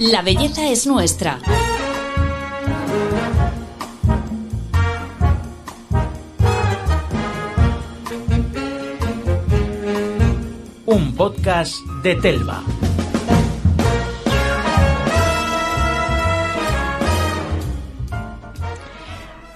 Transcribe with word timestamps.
La 0.00 0.22
belleza 0.22 0.68
es 0.68 0.86
nuestra. 0.86 1.40
Un 10.86 11.16
podcast 11.16 11.74
de 12.04 12.14
Telva. 12.14 12.62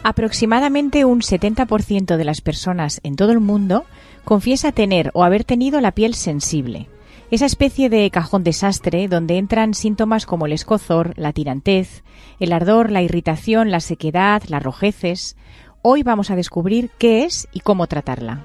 Aproximadamente 0.02 1.04
un 1.04 1.20
70% 1.20 2.16
de 2.16 2.24
las 2.24 2.40
personas 2.40 3.00
en 3.04 3.14
todo 3.14 3.30
el 3.30 3.38
mundo 3.38 3.84
confiesa 4.24 4.72
tener 4.72 5.12
o 5.14 5.22
haber 5.22 5.44
tenido 5.44 5.80
la 5.80 5.92
piel 5.92 6.14
sensible. 6.14 6.88
Esa 7.32 7.46
especie 7.46 7.88
de 7.88 8.10
cajón 8.10 8.44
desastre 8.44 9.08
donde 9.08 9.38
entran 9.38 9.72
síntomas 9.72 10.26
como 10.26 10.44
el 10.44 10.52
escozor, 10.52 11.14
la 11.16 11.32
tirantez, 11.32 12.04
el 12.40 12.52
ardor, 12.52 12.90
la 12.90 13.00
irritación, 13.00 13.70
la 13.70 13.80
sequedad, 13.80 14.42
las 14.48 14.62
rojeces. 14.62 15.34
Hoy 15.80 16.02
vamos 16.02 16.30
a 16.30 16.36
descubrir 16.36 16.90
qué 16.98 17.24
es 17.24 17.48
y 17.50 17.60
cómo 17.60 17.86
tratarla. 17.86 18.44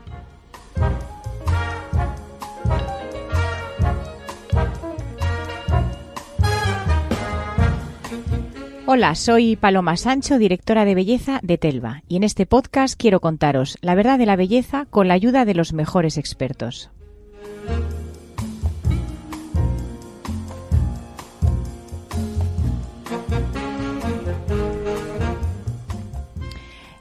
Hola, 8.86 9.16
soy 9.16 9.58
Paloma 9.58 9.98
Sancho, 9.98 10.38
directora 10.38 10.86
de 10.86 10.95
belleza 10.95 11.42
de 11.44 11.58
Telva, 11.58 12.04
y 12.08 12.16
en 12.16 12.23
este 12.23 12.45
podcast 12.45 12.98
quiero 12.98 13.20
contaros 13.20 13.78
la 13.81 13.95
verdad 13.95 14.17
de 14.17 14.28
la 14.28 14.38
belleza 14.38 14.86
con 14.90 15.09
la 15.09 15.16
ayuda 15.16 15.44
de 15.44 15.56
los 15.56 15.73
mejores 15.73 16.17
expertos. 16.17 16.90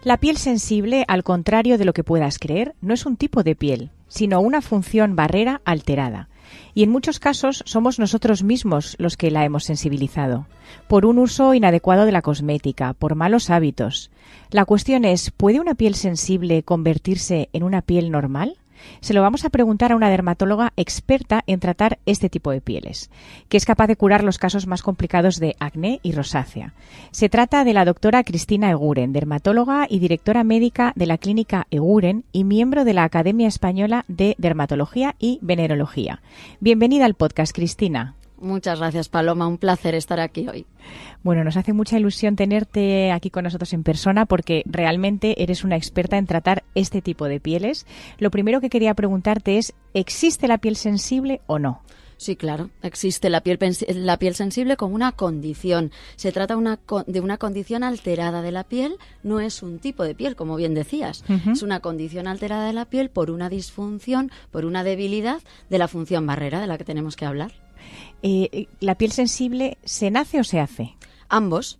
La 0.06 0.18
piel 0.18 0.36
sensible, 0.36 1.04
al 1.08 1.24
contrario 1.24 1.78
de 1.78 1.84
lo 1.84 1.92
que 1.92 2.04
puedas 2.04 2.38
creer, 2.38 2.76
no 2.80 2.94
es 2.94 3.06
un 3.06 3.16
tipo 3.16 3.42
de 3.42 3.56
piel, 3.56 3.90
sino 4.06 4.40
una 4.40 4.62
función 4.62 5.16
barrera 5.16 5.62
alterada 5.64 6.28
y 6.74 6.84
en 6.84 6.90
muchos 6.90 7.18
casos 7.18 7.64
somos 7.66 7.98
nosotros 7.98 8.44
mismos 8.44 8.94
los 9.00 9.16
que 9.16 9.32
la 9.32 9.44
hemos 9.44 9.64
sensibilizado, 9.64 10.46
por 10.86 11.06
un 11.06 11.18
uso 11.18 11.54
inadecuado 11.54 12.04
de 12.04 12.12
la 12.12 12.22
cosmética, 12.22 12.92
por 12.92 13.16
malos 13.16 13.50
hábitos. 13.50 14.12
La 14.52 14.64
cuestión 14.64 15.04
es, 15.04 15.32
¿puede 15.32 15.58
una 15.58 15.74
piel 15.74 15.96
sensible 15.96 16.62
convertirse 16.62 17.48
en 17.52 17.64
una 17.64 17.82
piel 17.82 18.12
normal? 18.12 18.58
Se 19.00 19.14
lo 19.14 19.22
vamos 19.22 19.44
a 19.44 19.50
preguntar 19.50 19.92
a 19.92 19.96
una 19.96 20.10
dermatóloga 20.10 20.72
experta 20.76 21.42
en 21.46 21.60
tratar 21.60 21.98
este 22.06 22.28
tipo 22.28 22.50
de 22.50 22.60
pieles, 22.60 23.10
que 23.48 23.56
es 23.56 23.64
capaz 23.64 23.86
de 23.86 23.96
curar 23.96 24.24
los 24.24 24.38
casos 24.38 24.66
más 24.66 24.82
complicados 24.82 25.38
de 25.38 25.56
acné 25.58 26.00
y 26.02 26.12
rosácea. 26.12 26.74
Se 27.10 27.28
trata 27.28 27.64
de 27.64 27.72
la 27.72 27.84
doctora 27.84 28.24
Cristina 28.24 28.70
Eguren, 28.70 29.12
dermatóloga 29.12 29.86
y 29.88 29.98
directora 29.98 30.44
médica 30.44 30.92
de 30.96 31.06
la 31.06 31.18
clínica 31.18 31.66
Eguren 31.70 32.24
y 32.32 32.44
miembro 32.44 32.84
de 32.84 32.94
la 32.94 33.04
Academia 33.04 33.48
Española 33.48 34.04
de 34.08 34.34
Dermatología 34.38 35.14
y 35.18 35.38
Venerología. 35.42 36.20
Bienvenida 36.60 37.04
al 37.04 37.14
podcast, 37.14 37.54
Cristina. 37.54 38.14
Muchas 38.38 38.78
gracias, 38.78 39.08
Paloma. 39.08 39.46
Un 39.46 39.58
placer 39.58 39.94
estar 39.94 40.20
aquí 40.20 40.48
hoy. 40.48 40.66
Bueno, 41.22 41.42
nos 41.42 41.56
hace 41.56 41.72
mucha 41.72 41.98
ilusión 41.98 42.36
tenerte 42.36 43.10
aquí 43.10 43.30
con 43.30 43.44
nosotros 43.44 43.72
en 43.72 43.82
persona 43.82 44.26
porque 44.26 44.62
realmente 44.66 45.42
eres 45.42 45.64
una 45.64 45.76
experta 45.76 46.18
en 46.18 46.26
tratar 46.26 46.64
este 46.74 47.00
tipo 47.00 47.26
de 47.26 47.40
pieles. 47.40 47.86
Lo 48.18 48.30
primero 48.30 48.60
que 48.60 48.70
quería 48.70 48.94
preguntarte 48.94 49.58
es, 49.58 49.74
¿existe 49.94 50.48
la 50.48 50.58
piel 50.58 50.76
sensible 50.76 51.40
o 51.46 51.58
no? 51.58 51.82
Sí, 52.18 52.36
claro. 52.36 52.70
Existe 52.82 53.28
la 53.28 53.42
piel, 53.42 53.58
la 53.88 54.18
piel 54.18 54.34
sensible 54.34 54.76
como 54.76 54.94
una 54.94 55.12
condición. 55.12 55.90
Se 56.16 56.32
trata 56.32 56.56
una, 56.56 56.78
de 57.06 57.20
una 57.20 57.36
condición 57.36 57.84
alterada 57.84 58.40
de 58.40 58.52
la 58.52 58.64
piel. 58.64 58.96
No 59.22 59.40
es 59.40 59.62
un 59.62 59.78
tipo 59.78 60.02
de 60.02 60.14
piel, 60.14 60.34
como 60.34 60.56
bien 60.56 60.74
decías. 60.74 61.24
Es 61.52 61.62
una 61.62 61.80
condición 61.80 62.26
alterada 62.26 62.66
de 62.66 62.72
la 62.72 62.86
piel 62.86 63.10
por 63.10 63.30
una 63.30 63.50
disfunción, 63.50 64.30
por 64.50 64.64
una 64.64 64.82
debilidad 64.82 65.40
de 65.68 65.78
la 65.78 65.88
función 65.88 66.26
barrera 66.26 66.60
de 66.60 66.66
la 66.66 66.78
que 66.78 66.84
tenemos 66.84 67.16
que 67.16 67.26
hablar. 67.26 67.65
Eh, 68.22 68.66
¿La 68.80 68.96
piel 68.96 69.12
sensible 69.12 69.78
se 69.84 70.10
nace 70.10 70.40
o 70.40 70.44
se 70.44 70.60
hace? 70.60 70.96
Ambos. 71.28 71.78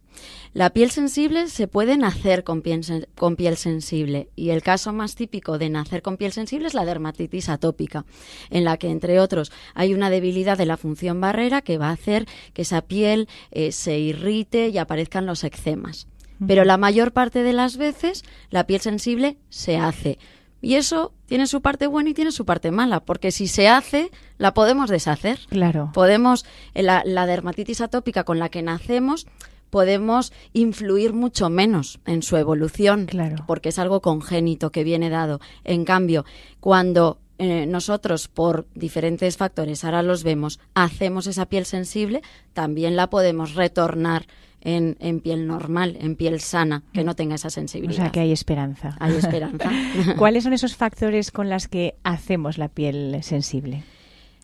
La 0.55 0.71
piel 0.71 0.91
sensible 0.91 1.49
se 1.49 1.69
puede 1.69 1.99
nacer 1.99 2.43
con 2.43 2.63
piel, 2.63 3.09
con 3.15 3.37
piel, 3.37 3.57
sensible 3.57 4.31
y 4.35 4.51
el 4.51 4.63
caso 4.63 4.93
más 4.95 5.15
típico 5.15 5.59
de 5.59 5.69
nacer 5.69 6.01
con 6.01 6.17
piel 6.17 6.33
sensible 6.33 6.69
es 6.69 6.75
la 6.75 6.87
dermatitis 6.87 7.51
atópica, 7.51 8.07
en 8.49 8.65
la 8.65 8.79
que, 8.79 8.91
entre 8.91 9.21
otros, 9.21 9.53
hay 9.75 9.93
una 9.93 10.09
debilidad 10.09 10.57
de 10.57 10.65
la 10.65 10.79
función 10.79 11.21
barrera 11.21 11.61
que 11.61 11.77
va 11.77 11.89
a 11.89 11.93
hacer 11.93 12.27
que 12.55 12.63
esa 12.63 12.81
piel 12.81 13.29
eh, 13.51 13.73
se 13.73 13.99
irrite 13.99 14.69
y 14.69 14.79
aparezcan 14.79 15.27
los 15.27 15.45
eczemas. 15.45 16.09
Pero 16.47 16.65
la 16.65 16.77
mayor 16.77 17.13
parte 17.13 17.43
de 17.43 17.53
las 17.53 17.77
veces 17.77 18.23
la 18.51 18.67
piel 18.67 18.81
sensible 18.81 19.39
se 19.49 19.77
hace 19.77 20.19
y 20.67 20.75
eso 20.75 21.13
tiene 21.27 21.47
su 21.47 21.63
parte 21.63 21.87
buena 21.87 22.11
y 22.11 22.15
tiene 22.15 22.33
su 22.33 22.45
parte 22.45 22.73
mala, 22.73 22.99
porque 22.99 23.31
si 23.31 23.47
se 23.47 23.69
hace, 23.69 24.11
la 24.37 24.53
podemos 24.53 24.91
deshacer. 24.91 25.39
Claro. 25.49 25.93
Podemos, 25.95 26.45
eh, 26.75 26.83
la, 26.83 27.05
dermatitis 27.05 27.81
atópica 27.81 28.25
con 28.25 28.41
la 28.41 28.49
que 28.49 28.63
nacemos, 28.63 29.29
podemos 29.71 30.33
influir 30.55 31.13
mucho 31.13 31.51
menos 31.51 32.01
en 32.05 32.25
su 32.25 32.37
evolución, 32.37 33.07
claro. 33.07 33.45
porque 33.47 33.69
es 33.69 33.79
algo 33.79 34.03
congénito 34.03 34.73
que 34.73 34.83
viene 34.83 35.09
dado. 35.09 35.41
En 35.63 35.85
cambio, 35.85 36.25
cuando 36.59 37.21
eh, 37.39 37.67
nosotros, 37.67 38.27
por 38.27 38.67
diferentes 38.75 39.37
factores, 39.37 39.85
ahora 39.85 40.03
los 40.03 40.25
vemos, 40.25 40.59
hacemos 40.75 41.29
esa 41.29 41.47
piel 41.47 41.65
sensible, 41.65 42.23
también 42.55 42.97
la 42.97 43.09
podemos 43.09 43.55
retornar 43.55 44.27
en, 44.67 44.97
en, 44.99 45.21
piel 45.21 45.47
normal, 45.47 45.97
en 46.01 46.17
piel 46.17 46.41
sana, 46.41 46.83
que 46.93 47.05
no 47.05 47.15
tenga 47.15 47.37
esa 47.37 47.51
sensibilidad. 47.51 48.01
O 48.01 48.05
sea, 48.05 48.13
que 48.13 48.21
hay 48.21 48.33
esperanza. 48.33 48.97
Hay 48.99 49.15
esperanza. 49.15 49.71
¿Cuáles 50.19 50.43
son 50.43 50.53
esos 50.53 50.75
factores 50.75 51.31
con 51.31 51.49
los 51.49 51.69
que 51.69 51.95
hacemos 52.03 52.59
la 52.59 52.69
piel 52.69 53.19
sensible? 53.23 53.85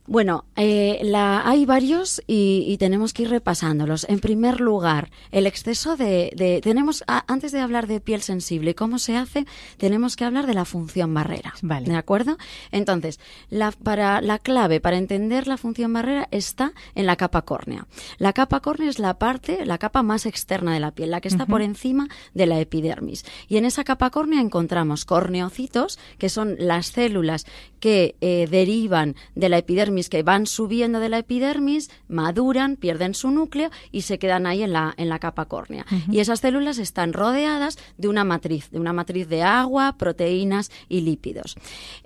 Bueno, 0.07 0.45
eh, 0.57 0.99
la, 1.03 1.49
hay 1.49 1.65
varios 1.65 2.23
y, 2.27 2.77
tenemos 2.79 3.13
que 3.13 3.23
ir 3.23 3.31
repasándolos. 3.31 4.05
En 4.09 4.19
primer 4.19 4.61
lugar, 4.61 5.11
el 5.31 5.47
exceso 5.47 5.97
de, 5.97 6.61
tenemos 6.63 7.05
antes 7.07 7.53
de 7.53 7.61
hablar 7.61 7.87
de 7.87 8.01
piel 8.01 8.21
sensible 8.23 8.73
y 8.73 8.75
cómo 8.75 8.99
se 8.99 9.17
hace, 9.17 9.47
tenemos 9.77 10.17
que 10.17 10.25
hablar 10.25 10.47
de 10.47 10.55
la 10.55 10.65
función 10.65 11.15
barrera. 11.15 11.55
Vale. 11.63 11.89
¿De 11.89 11.95
acuerdo? 11.95 12.37
Entonces, 12.73 13.21
la, 13.49 13.71
para 13.71 14.21
la 14.21 14.41
clave 14.41 14.81
para 14.81 14.97
entender 14.97 15.47
la 15.47 15.57
función 15.57 15.93
barrera 15.93 16.27
está 16.33 16.73
en 16.97 17.07
la 17.07 17.15
capa 17.15 17.43
córnea. 17.43 17.87
La 18.19 18.33
capa 18.33 18.59
córnea 18.59 18.91
es 18.91 18.99
la 18.99 19.19
parte, 19.19 19.65
la 19.65 19.79
capa 19.79 20.03
más 20.03 20.27
externa 20.27 20.75
de 20.75 20.81
la 20.81 20.91
piel, 20.91 21.13
la 21.13 21.21
que 21.21 21.29
está 21.29 21.47
por 21.47 21.63
encima 21.63 22.09
de 22.35 22.47
la 22.47 22.59
epidermis. 22.59 23.25
Y 23.47 23.57
en 23.57 23.65
esa 23.65 23.85
capa 23.85 24.11
córnea 24.11 24.41
encontramos 24.41 25.05
corneocitos, 25.05 26.01
que 26.19 26.29
son 26.29 26.57
las 26.59 26.87
células 26.87 27.47
que 27.83 28.15
eh, 28.21 28.47
derivan 28.49 29.17
de 29.35 29.49
la 29.49 29.59
epidermis 29.59 30.09
que 30.09 30.23
van 30.23 30.47
subiendo 30.47 31.01
de 31.01 31.09
la 31.09 31.19
epidermis, 31.19 31.91
maduran, 32.07 32.77
pierden 32.77 33.13
su 33.13 33.33
núcleo 33.33 33.73
y 33.91 34.03
se 34.03 34.21
quedan 34.21 34.47
ahí 34.47 34.63
en 34.63 34.73
la, 34.73 34.95
en 34.97 35.09
la 35.09 35.19
capa 35.19 35.47
córnea. 35.47 35.85
Y 36.09 36.21
esas 36.21 36.39
células 36.39 36.79
están 36.79 37.13
rodeadas 37.13 37.79
de 37.99 38.07
una 38.07 38.23
matriz, 38.23 38.71
de 38.71 38.79
una 38.79 38.93
matriz 38.93 39.29
de 39.29 39.43
agua, 39.43 39.97
proteínas 39.99 40.71
y 40.89 41.01
lípidos. 41.01 41.57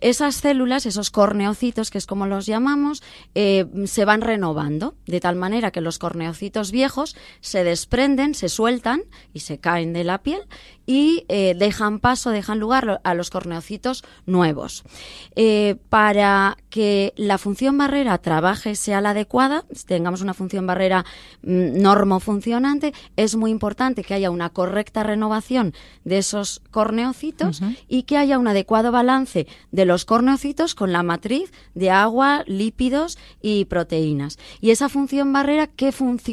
Esas 0.00 0.36
células, 0.36 0.86
esos 0.86 1.10
corneocitos, 1.10 1.91
que 1.91 1.98
es 1.98 2.06
como 2.06 2.26
los 2.26 2.47
llamamos, 2.47 3.03
eh, 3.34 3.66
se 3.84 4.06
van 4.06 4.22
renovando, 4.22 4.94
de 5.04 5.20
tal 5.20 5.36
manera 5.36 5.72
que 5.72 5.82
los 5.82 5.98
corneocitos 5.98 6.72
viejos 6.72 7.16
se 7.42 7.65
desprenden, 7.65 8.34
se 8.34 8.48
sueltan 8.48 9.03
y 9.34 9.41
se 9.41 9.59
caen 9.59 9.92
de 9.92 10.04
la 10.04 10.22
piel 10.22 10.41
y 10.86 11.24
eh, 11.28 11.54
dejan 11.58 11.98
paso, 11.98 12.30
dejan 12.30 12.60
lugar 12.60 13.00
a 13.02 13.14
los 13.14 13.30
corneocitos 13.30 14.04
nuevos. 14.24 14.84
Eh, 15.34 15.76
para 15.88 16.56
que 16.70 17.12
la 17.16 17.38
función 17.38 17.76
barrera 17.76 18.18
trabaje, 18.18 18.77
sea 18.77 19.00
la 19.00 19.10
adecuada, 19.10 19.65
tengamos 19.86 20.21
una 20.21 20.34
función 20.34 20.66
barrera 20.66 21.04
mm, 21.42 21.80
normofuncionante, 21.80 22.94
es 23.16 23.34
muy 23.36 23.50
importante 23.50 24.04
que 24.04 24.15
haya 24.15 24.30
una 24.30 24.50
correcta 24.50 25.03
renovación 25.03 25.74
de 26.04 26.18
esos 26.18 26.62
corneocitos 26.71 27.60
y 27.89 28.04
que 28.04 28.16
haya 28.16 28.39
un 28.39 28.48
adecuado 28.48 28.92
balance 28.92 29.47
de 29.72 29.84
los 29.84 30.04
corneocitos 30.04 30.74
con 30.74 30.92
la 30.92 31.03
matriz 31.03 31.53
de 31.74 31.91
agua, 31.91 32.44
lípidos 32.47 33.18
y 33.42 33.65
proteínas. 33.65 34.39
Y 34.60 34.71
esa 34.71 34.89
función 34.89 35.32
barrera, 35.32 35.66
¿qué, 35.66 35.92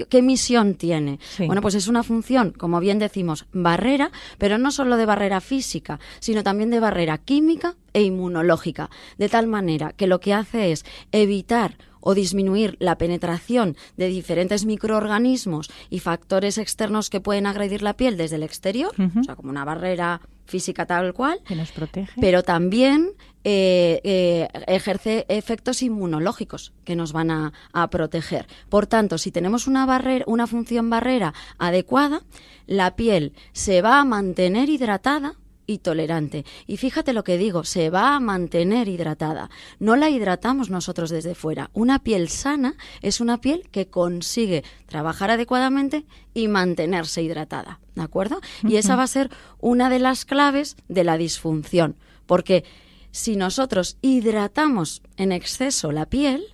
qué 0.10 0.22
misión 0.22 0.76
tiene? 0.76 1.20
Bueno, 1.40 1.62
pues 1.62 1.76
es 1.76 1.88
una 1.88 2.04
función, 2.04 2.52
como 2.52 2.80
bien 2.80 3.00
decimos, 3.00 3.46
barrera, 3.54 4.12
pero 4.44 4.58
no 4.58 4.72
solo 4.72 4.98
de 4.98 5.06
barrera 5.06 5.40
física, 5.40 6.02
sino 6.20 6.44
también 6.44 6.70
de 6.70 6.82
barrera 6.82 7.18
química, 7.18 7.78
e 7.94 8.02
inmunológica, 8.02 8.90
de 9.18 9.30
tal 9.30 9.48
manera 9.48 9.94
que 9.94 10.08
lo 10.08 10.20
que 10.20 10.34
hace 10.34 10.72
es 10.72 10.86
evitar 11.12 11.78
o 12.04 12.14
disminuir 12.14 12.76
la 12.80 12.98
penetración 12.98 13.78
de 13.96 14.08
diferentes 14.08 14.66
microorganismos 14.66 15.72
y 15.90 16.00
factores 16.00 16.58
externos 16.58 17.10
que 17.10 17.22
pueden 17.22 17.46
agredir 17.46 17.82
la 17.82 17.94
piel 17.94 18.18
desde 18.18 18.36
el 18.36 18.44
exterior, 18.44 18.94
o 18.98 19.24
sea, 19.24 19.36
como 19.36 19.50
una 19.50 19.64
barrera 19.64 20.22
física 20.46 20.86
tal 20.86 21.14
cual, 21.14 21.40
que 21.46 21.56
nos 21.56 21.72
protege. 21.72 22.20
pero 22.20 22.44
también 22.44 23.12
eh, 23.46 24.02
eh, 24.04 24.50
ejerce 24.68 25.26
efectos 25.30 25.82
inmunológicos 25.82 26.74
que 26.84 26.98
nos 26.98 27.14
van 27.14 27.32
a, 27.32 27.54
a, 27.72 27.90
proteger. 27.90 28.48
Por 28.68 28.86
tanto, 28.86 29.18
si 29.18 29.32
tenemos 29.32 29.68
una, 29.68 29.86
barrera, 29.86 30.26
una 30.28 30.46
función 30.46 30.90
barrera 30.90 31.34
adecuada, 31.58 32.24
la 32.68 32.98
piel 32.98 33.32
se 33.54 33.82
va 33.82 34.02
a 34.02 34.06
mantener 34.06 34.70
hidratada 34.70 35.36
y 35.66 35.80
tolerante. 35.80 36.46
Y 36.68 36.78
fíjate 36.78 37.14
lo 37.14 37.24
que 37.24 37.38
digo, 37.38 37.64
se 37.64 37.90
va 37.90 38.16
a 38.16 38.20
mantener 38.20 38.88
hidratada. 38.88 39.50
No 39.80 39.96
la 39.96 40.10
hidratamos 40.10 40.70
nosotros 40.70 41.10
desde 41.10 41.36
fuera. 41.36 41.70
Una 41.74 42.00
piel 42.00 42.30
sana 42.30 42.76
es 43.02 43.22
una 43.22 43.40
piel 43.40 43.70
que 43.72 43.88
consigue 43.88 44.64
trabajar 44.88 45.32
adecuadamente 45.32 46.06
y 46.34 46.48
mantenerse 46.48 47.22
hidratada. 47.22 47.80
¿De 47.96 48.02
acuerdo? 48.02 48.42
Y 48.64 48.78
esa 48.78 48.96
va 48.96 49.04
a 49.04 49.08
ser 49.08 49.30
una 49.60 49.90
de 49.90 50.00
las 50.00 50.26
claves 50.26 50.76
de 50.88 51.04
la 51.04 51.18
disfunción. 51.18 51.96
Porque 52.26 52.64
si 53.12 53.36
nosotros 53.36 53.98
hidratamos 54.02 55.04
en 55.18 55.32
exceso 55.32 55.92
la 55.92 56.08
piel, 56.08 56.46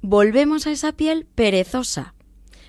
volvemos 0.00 0.66
a 0.66 0.70
esa 0.70 0.92
piel 0.92 1.26
perezosa, 1.34 2.14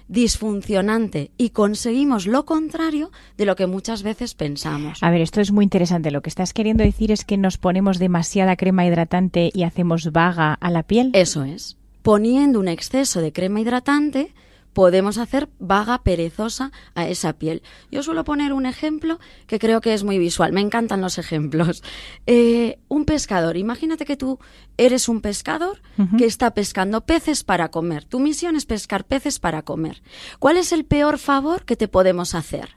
disfuncionante 0.08 1.32
y 1.38 1.50
conseguimos 1.50 2.28
lo 2.28 2.46
contrario 2.46 3.12
de 3.38 3.46
lo 3.46 3.56
que 3.56 3.68
muchas 3.68 4.04
veces 4.04 4.34
pensamos. 4.34 5.02
A 5.02 5.10
ver, 5.10 5.22
esto 5.22 5.42
es 5.42 5.52
muy 5.52 5.64
interesante. 5.64 6.12
Lo 6.12 6.22
que 6.22 6.30
estás 6.30 6.54
queriendo 6.54 6.84
decir 6.84 7.12
es 7.12 7.26
que 7.26 7.38
nos 7.38 7.58
ponemos 7.58 8.00
demasiada 8.00 8.56
crema 8.56 8.86
hidratante 8.86 9.52
y 9.54 9.64
hacemos 9.64 10.12
vaga 10.12 10.54
a 10.54 10.72
la 10.72 10.84
piel. 10.84 11.12
Eso 11.14 11.44
es. 11.44 11.78
Poniendo 12.02 12.60
un 12.60 12.68
exceso 12.68 13.22
de 13.22 13.34
crema 13.34 13.60
hidratante, 13.60 14.34
podemos 14.78 15.18
hacer 15.18 15.50
vaga, 15.58 16.04
perezosa 16.04 16.72
a 16.94 17.08
esa 17.08 17.34
piel. 17.34 17.64
Yo 17.90 18.04
suelo 18.04 18.24
poner 18.24 18.54
un 18.54 18.68
ejemplo 18.68 19.20
que 19.48 19.58
creo 19.58 19.82
que 19.82 19.96
es 19.96 20.04
muy 20.04 20.20
visual. 20.20 20.54
Me 20.54 20.62
encantan 20.62 21.02
los 21.02 21.18
ejemplos. 21.18 21.82
Eh, 22.30 22.78
un 22.90 23.06
pescador. 23.06 23.56
Imagínate 23.56 24.06
que 24.06 24.18
tú 24.18 24.38
eres 24.78 25.08
un 25.08 25.22
pescador 25.22 25.82
uh 25.98 26.04
-huh. 26.04 26.18
que 26.18 26.26
está 26.26 26.54
pescando 26.54 27.06
peces 27.06 27.44
para 27.44 27.70
comer. 27.70 28.04
Tu 28.04 28.20
misión 28.20 28.56
es 28.56 28.66
pescar 28.66 29.06
peces 29.06 29.40
para 29.40 29.62
comer. 29.62 30.04
¿Cuál 30.40 30.58
es 30.58 30.72
el 30.74 30.84
peor 30.84 31.18
favor 31.18 31.64
que 31.64 31.78
te 31.78 31.88
podemos 31.88 32.36
hacer? 32.36 32.77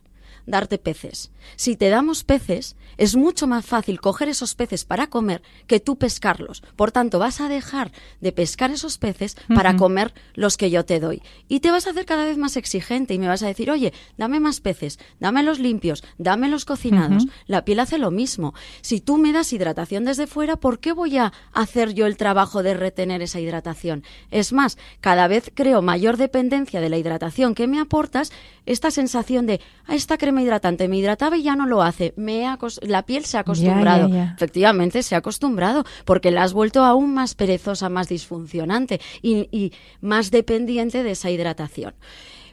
Darte 0.51 0.79
peces. 0.79 1.31
Si 1.57 1.77
te 1.77 1.89
damos 1.89 2.25
peces, 2.25 2.77
es 2.97 3.17
mucho 3.17 3.47
más 3.47 3.65
fácil 3.65 4.01
coger 4.01 4.29
esos 4.29 4.55
peces 4.55 4.85
para 4.85 5.09
comer 5.09 5.43
que 5.67 5.81
tú 5.81 5.97
pescarlos. 5.97 6.63
Por 6.77 6.93
tanto, 6.93 7.19
vas 7.19 7.41
a 7.41 7.49
dejar 7.49 7.93
de 8.21 8.33
pescar 8.33 8.71
esos 8.71 8.99
peces 8.99 9.37
para 9.55 9.71
uh 9.71 9.75
-huh. 9.75 9.79
comer 9.79 10.15
los 10.35 10.57
que 10.57 10.71
yo 10.71 10.85
te 10.85 11.01
doy. 11.01 11.23
Y 11.49 11.61
te 11.61 11.71
vas 11.71 11.87
a 11.87 11.91
hacer 11.91 12.05
cada 12.05 12.25
vez 12.25 12.37
más 12.37 12.57
exigente 12.57 13.15
y 13.15 13.19
me 13.19 13.29
vas 13.29 13.43
a 13.43 13.47
decir, 13.47 13.71
oye, 13.71 13.93
dame 14.19 14.41
más 14.41 14.61
peces, 14.61 14.99
dámelos 15.19 15.59
limpios, 15.59 16.05
dámelos 16.19 16.65
cocinados. 16.65 17.25
Uh 17.25 17.29
-huh. 17.29 17.33
La 17.47 17.65
piel 17.65 17.81
hace 17.81 17.99
lo 17.99 18.11
mismo. 18.11 18.55
Si 18.83 19.01
tú 19.01 19.17
me 19.17 19.33
das 19.33 19.53
hidratación 19.53 20.05
desde 20.05 20.27
fuera, 20.27 20.57
¿por 20.57 20.79
qué 20.79 20.93
voy 20.93 21.17
a 21.17 21.33
hacer 21.53 21.95
yo 21.95 22.07
el 22.07 22.17
trabajo 22.17 22.63
de 22.63 22.75
retener 22.75 23.23
esa 23.23 23.41
hidratación? 23.41 24.05
Es 24.31 24.53
más, 24.53 24.77
cada 25.01 25.27
vez 25.29 25.51
creo 25.55 25.83
mayor 25.83 26.17
dependencia 26.17 26.81
de 26.81 26.89
la 26.89 26.99
hidratación 26.99 27.55
que 27.55 27.67
me 27.67 27.81
aportas, 27.81 28.33
esta 28.67 28.91
sensación 28.91 29.47
de, 29.47 29.61
ah, 29.87 29.95
esta 29.95 30.19
crema 30.19 30.40
hidratante 30.41 30.89
me 30.89 30.97
hidrataba 30.97 31.37
y 31.37 31.43
ya 31.43 31.57
no 31.57 31.67
lo 31.67 31.83
hace. 31.83 32.13
Me 32.17 32.45
la 32.83 33.07
piel 33.07 33.25
se 33.25 33.37
ha 33.37 33.41
acostumbrado. 33.41 34.09
Ya, 34.09 34.15
ya, 34.15 34.25
ya. 34.27 34.33
Efectivamente, 34.35 35.03
se 35.03 35.15
ha 35.15 35.19
acostumbrado 35.19 35.85
porque 36.05 36.31
la 36.31 36.43
has 36.43 36.53
vuelto 36.53 36.85
aún 36.85 37.15
más 37.15 37.35
perezosa, 37.35 37.89
más 37.89 38.09
disfuncionante 38.09 39.01
y, 39.23 39.49
y 39.51 39.73
más 40.01 40.31
dependiente 40.31 41.03
de 41.03 41.13
esa 41.13 41.31
hidratación. 41.31 41.95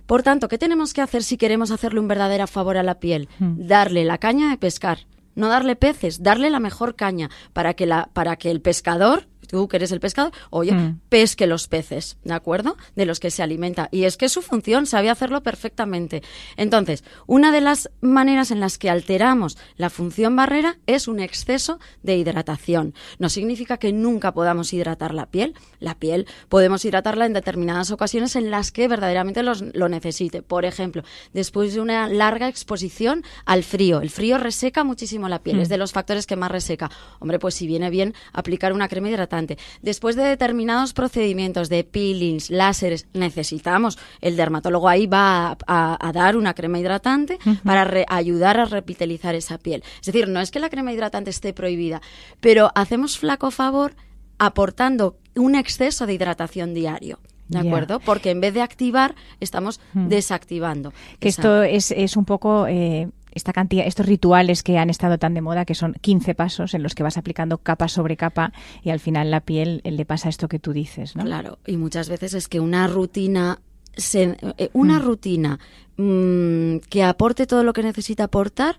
Por 0.06 0.24
tanto, 0.24 0.48
¿qué 0.48 0.58
tenemos 0.58 0.94
que 0.94 1.02
hacer 1.02 1.22
si 1.22 1.38
queremos 1.38 1.70
hacerle 1.70 2.00
un 2.00 2.08
verdadero 2.08 2.48
favor 2.48 2.78
a 2.78 2.84
la 2.84 3.00
piel? 3.00 3.28
Hmm. 3.40 3.68
Darle 3.68 4.06
la 4.06 4.18
caña 4.18 4.50
de 4.50 4.58
pescar. 4.58 5.00
No 5.36 5.50
darle 5.50 5.76
peces, 5.76 6.24
darle 6.24 6.50
la 6.50 6.60
mejor 6.60 6.96
caña 6.96 7.30
para 7.54 7.76
que, 7.76 7.86
la, 7.86 8.10
para 8.14 8.38
que 8.38 8.50
el 8.50 8.60
pescador 8.60 9.28
tú 9.48 9.68
que 9.68 9.78
eres 9.78 9.92
el 9.92 10.00
pescador, 10.00 10.32
oye, 10.50 10.74
mm. 10.74 11.00
pesque 11.10 11.48
los 11.48 11.68
peces, 11.68 12.18
¿de 12.24 12.34
acuerdo? 12.34 12.78
De 12.96 13.06
los 13.06 13.20
que 13.20 13.32
se 13.32 13.44
alimenta. 13.44 13.90
Y 13.92 14.04
es 14.04 14.18
que 14.18 14.26
es 14.26 14.32
su 14.32 14.42
función, 14.42 14.86
sabe 14.86 15.10
hacerlo 15.10 15.42
perfectamente. 15.42 16.22
Entonces, 16.56 17.04
una 17.26 17.52
de 17.52 17.62
las 17.62 17.90
maneras 18.02 18.52
en 18.52 18.60
las 18.60 18.78
que 18.78 18.90
alteramos 18.90 19.58
la 19.76 19.90
función 19.90 20.36
barrera 20.36 20.78
es 20.86 21.08
un 21.08 21.20
exceso 21.20 21.80
de 22.04 22.18
hidratación. 22.18 22.94
No 23.20 23.30
significa 23.30 23.78
que 23.78 23.94
nunca 23.94 24.34
podamos 24.34 24.74
hidratar 24.74 25.14
la 25.14 25.28
piel. 25.28 25.56
La 25.80 25.96
piel 25.96 26.28
podemos 26.50 26.84
hidratarla 26.86 27.26
en 27.26 27.34
determinadas 27.34 27.92
ocasiones 27.92 28.36
en 28.36 28.52
las 28.52 28.72
que 28.72 28.88
verdaderamente 28.88 29.44
los, 29.44 29.62
lo 29.74 29.90
necesite. 29.90 30.42
Por 30.42 30.66
ejemplo, 30.66 31.04
después 31.34 31.74
de 31.74 31.82
una 31.82 32.08
larga 32.08 32.48
exposición 32.48 33.24
al 33.46 33.64
frío. 33.64 34.02
El 34.02 34.10
frío 34.10 34.38
reseca 34.38 34.84
muchísimo 34.84 35.30
la 35.30 35.44
piel, 35.44 35.58
mm. 35.58 35.62
es 35.62 35.70
de 35.70 35.78
los 35.78 35.94
factores 35.94 36.28
que 36.28 36.36
más 36.36 36.52
reseca. 36.52 36.90
Hombre, 37.20 37.40
pues 37.40 37.56
si 37.56 37.68
viene 37.68 37.90
bien 37.90 38.14
aplicar 38.34 38.74
una 38.74 38.88
crema 38.88 39.10
hidratante 39.10 39.37
Después 39.82 40.16
de 40.16 40.24
determinados 40.24 40.94
procedimientos 40.94 41.70
de 41.70 41.84
peelings, 41.84 42.50
láseres, 42.50 43.08
necesitamos, 43.14 43.98
el 44.22 44.36
dermatólogo 44.36 44.90
ahí 44.90 45.06
va 45.06 45.50
a, 45.50 45.58
a, 45.68 46.08
a 46.08 46.12
dar 46.12 46.36
una 46.38 46.54
crema 46.54 46.80
hidratante 46.80 47.38
uh 47.46 47.50
-huh. 47.50 47.62
para 47.62 47.84
re, 47.84 48.06
ayudar 48.08 48.60
a 48.60 48.66
revitalizar 48.66 49.36
esa 49.36 49.58
piel. 49.58 49.84
Es 50.00 50.08
decir, 50.08 50.28
no 50.28 50.40
es 50.40 50.52
que 50.52 50.60
la 50.60 50.70
crema 50.70 50.94
hidratante 50.94 51.30
esté 51.30 51.54
prohibida, 51.54 52.02
pero 52.40 52.72
hacemos 52.76 53.18
flaco 53.18 53.52
favor 53.52 53.96
aportando 54.40 55.18
un 55.36 55.56
exceso 55.56 56.06
de 56.06 56.14
hidratación 56.14 56.74
diario. 56.74 57.20
¿De 57.48 57.60
acuerdo? 57.60 58.00
Yeah. 58.00 58.06
Porque 58.06 58.32
en 58.32 58.42
vez 58.42 58.54
de 58.54 58.62
activar, 58.62 59.16
estamos 59.40 59.80
desactivando. 59.94 60.92
Que 61.20 61.30
esa... 61.30 61.42
esto 61.42 61.64
es, 61.64 61.92
es, 61.92 62.18
un 62.18 62.26
poco 62.26 62.68
eh, 62.68 63.08
esta 63.38 63.54
cantidad, 63.54 63.88
estos 63.88 64.06
rituales 64.06 64.64
que 64.64 64.78
han 64.78 64.90
estado 64.90 65.18
tan 65.18 65.34
de 65.34 65.42
moda, 65.42 65.66
que 65.66 65.76
son 65.76 65.94
15 66.02 66.36
pasos 66.36 66.74
en 66.74 66.84
los 66.84 66.96
que 66.96 67.04
vas 67.04 67.18
aplicando 67.18 67.60
capa 67.60 67.88
sobre 67.88 68.18
capa 68.18 68.52
y 68.84 68.90
al 68.90 69.00
final 69.00 69.32
la 69.32 69.42
piel 69.42 69.82
le 69.84 70.06
pasa 70.06 70.30
esto 70.30 70.48
que 70.48 70.60
tú 70.60 70.74
dices, 70.74 71.16
¿no? 71.16 71.24
Claro, 71.24 71.60
y 71.66 71.78
muchas 71.78 72.10
veces 72.10 72.34
es 72.34 72.48
que 72.48 72.60
una 72.60 72.88
rutina, 72.88 73.60
se, 73.96 74.38
eh, 74.58 74.70
una 74.74 75.00
mm. 75.00 75.04
rutina 75.04 75.60
mmm, 75.98 76.78
que 76.90 77.04
aporte 77.04 77.48
todo 77.48 77.64
lo 77.64 77.74
que 77.74 77.84
necesita 77.84 78.26
aportar, 78.26 78.78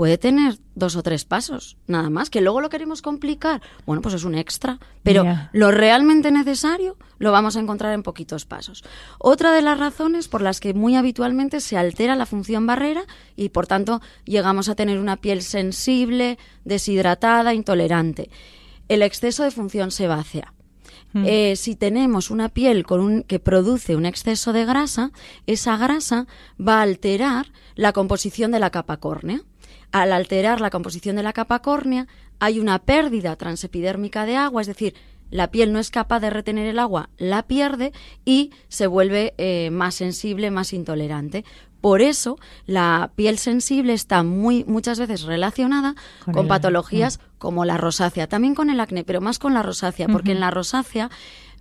puede 0.00 0.16
tener 0.16 0.56
dos 0.74 0.96
o 0.96 1.02
tres 1.02 1.26
pasos, 1.26 1.76
nada 1.86 2.08
más, 2.08 2.30
que 2.30 2.40
luego 2.40 2.62
lo 2.62 2.70
queremos 2.70 3.02
complicar, 3.02 3.60
bueno, 3.84 4.00
pues 4.00 4.14
es 4.14 4.24
un 4.24 4.34
extra, 4.34 4.78
pero 5.02 5.24
yeah. 5.24 5.50
lo 5.52 5.70
realmente 5.70 6.30
necesario 6.30 6.96
lo 7.18 7.32
vamos 7.32 7.54
a 7.54 7.60
encontrar 7.60 7.92
en 7.92 8.02
poquitos 8.02 8.46
pasos. 8.46 8.82
Otra 9.18 9.52
de 9.52 9.60
las 9.60 9.78
razones 9.78 10.26
por 10.26 10.40
las 10.40 10.58
que 10.58 10.72
muy 10.72 10.96
habitualmente 10.96 11.60
se 11.60 11.76
altera 11.76 12.16
la 12.16 12.24
función 12.24 12.66
barrera 12.66 13.02
y 13.36 13.50
por 13.50 13.66
tanto 13.66 14.00
llegamos 14.24 14.70
a 14.70 14.74
tener 14.74 14.98
una 14.98 15.18
piel 15.18 15.42
sensible, 15.42 16.38
deshidratada, 16.64 17.52
intolerante, 17.52 18.30
el 18.88 19.02
exceso 19.02 19.44
de 19.44 19.50
función 19.50 19.90
sebácea. 19.90 20.54
Eh, 21.12 21.56
si 21.56 21.74
tenemos 21.74 22.30
una 22.30 22.48
piel 22.48 22.84
que 23.26 23.38
produce 23.40 23.96
un 23.96 24.06
exceso 24.06 24.52
de 24.52 24.64
grasa, 24.64 25.10
esa 25.46 25.76
grasa 25.76 26.26
va 26.60 26.78
a 26.78 26.82
alterar 26.82 27.46
la 27.74 27.92
composición 27.92 28.52
de 28.52 28.60
la 28.60 28.70
capa 28.70 28.98
córnea 28.98 29.42
al 29.92 30.12
alterar 30.12 30.60
la 30.60 30.70
composición 30.70 31.16
de 31.16 31.22
la 31.22 31.32
capa 31.32 31.60
córnea, 31.60 32.06
hay 32.38 32.60
una 32.60 32.78
pérdida 32.78 33.36
transepidérmica 33.36 34.24
de 34.24 34.36
agua, 34.36 34.62
es 34.62 34.68
decir, 34.68 34.94
la 35.30 35.50
piel 35.50 35.72
no 35.72 35.78
es 35.78 35.90
capaz 35.90 36.20
de 36.20 36.30
retener 36.30 36.66
el 36.66 36.78
agua, 36.78 37.10
la 37.16 37.44
pierde 37.46 37.92
y 38.24 38.50
se 38.68 38.86
vuelve 38.86 39.34
eh, 39.38 39.70
más 39.70 39.94
sensible, 39.94 40.50
más 40.50 40.72
intolerante. 40.72 41.44
Por 41.80 42.02
eso, 42.02 42.38
la 42.66 43.12
piel 43.14 43.38
sensible 43.38 43.92
está 43.92 44.22
muy 44.22 44.64
muchas 44.64 44.98
veces 44.98 45.22
relacionada 45.22 45.94
con, 46.24 46.34
con 46.34 46.48
patologías 46.48 47.20
como 47.38 47.64
la 47.64 47.76
rosácea, 47.78 48.26
también 48.26 48.54
con 48.54 48.70
el 48.70 48.80
acné, 48.80 49.04
pero 49.04 49.20
más 49.20 49.38
con 49.38 49.54
la 49.54 49.62
rosácea, 49.62 50.08
porque 50.08 50.30
uh 50.30 50.32
-huh. 50.32 50.36
en 50.36 50.40
la 50.40 50.50
rosácea 50.50 51.10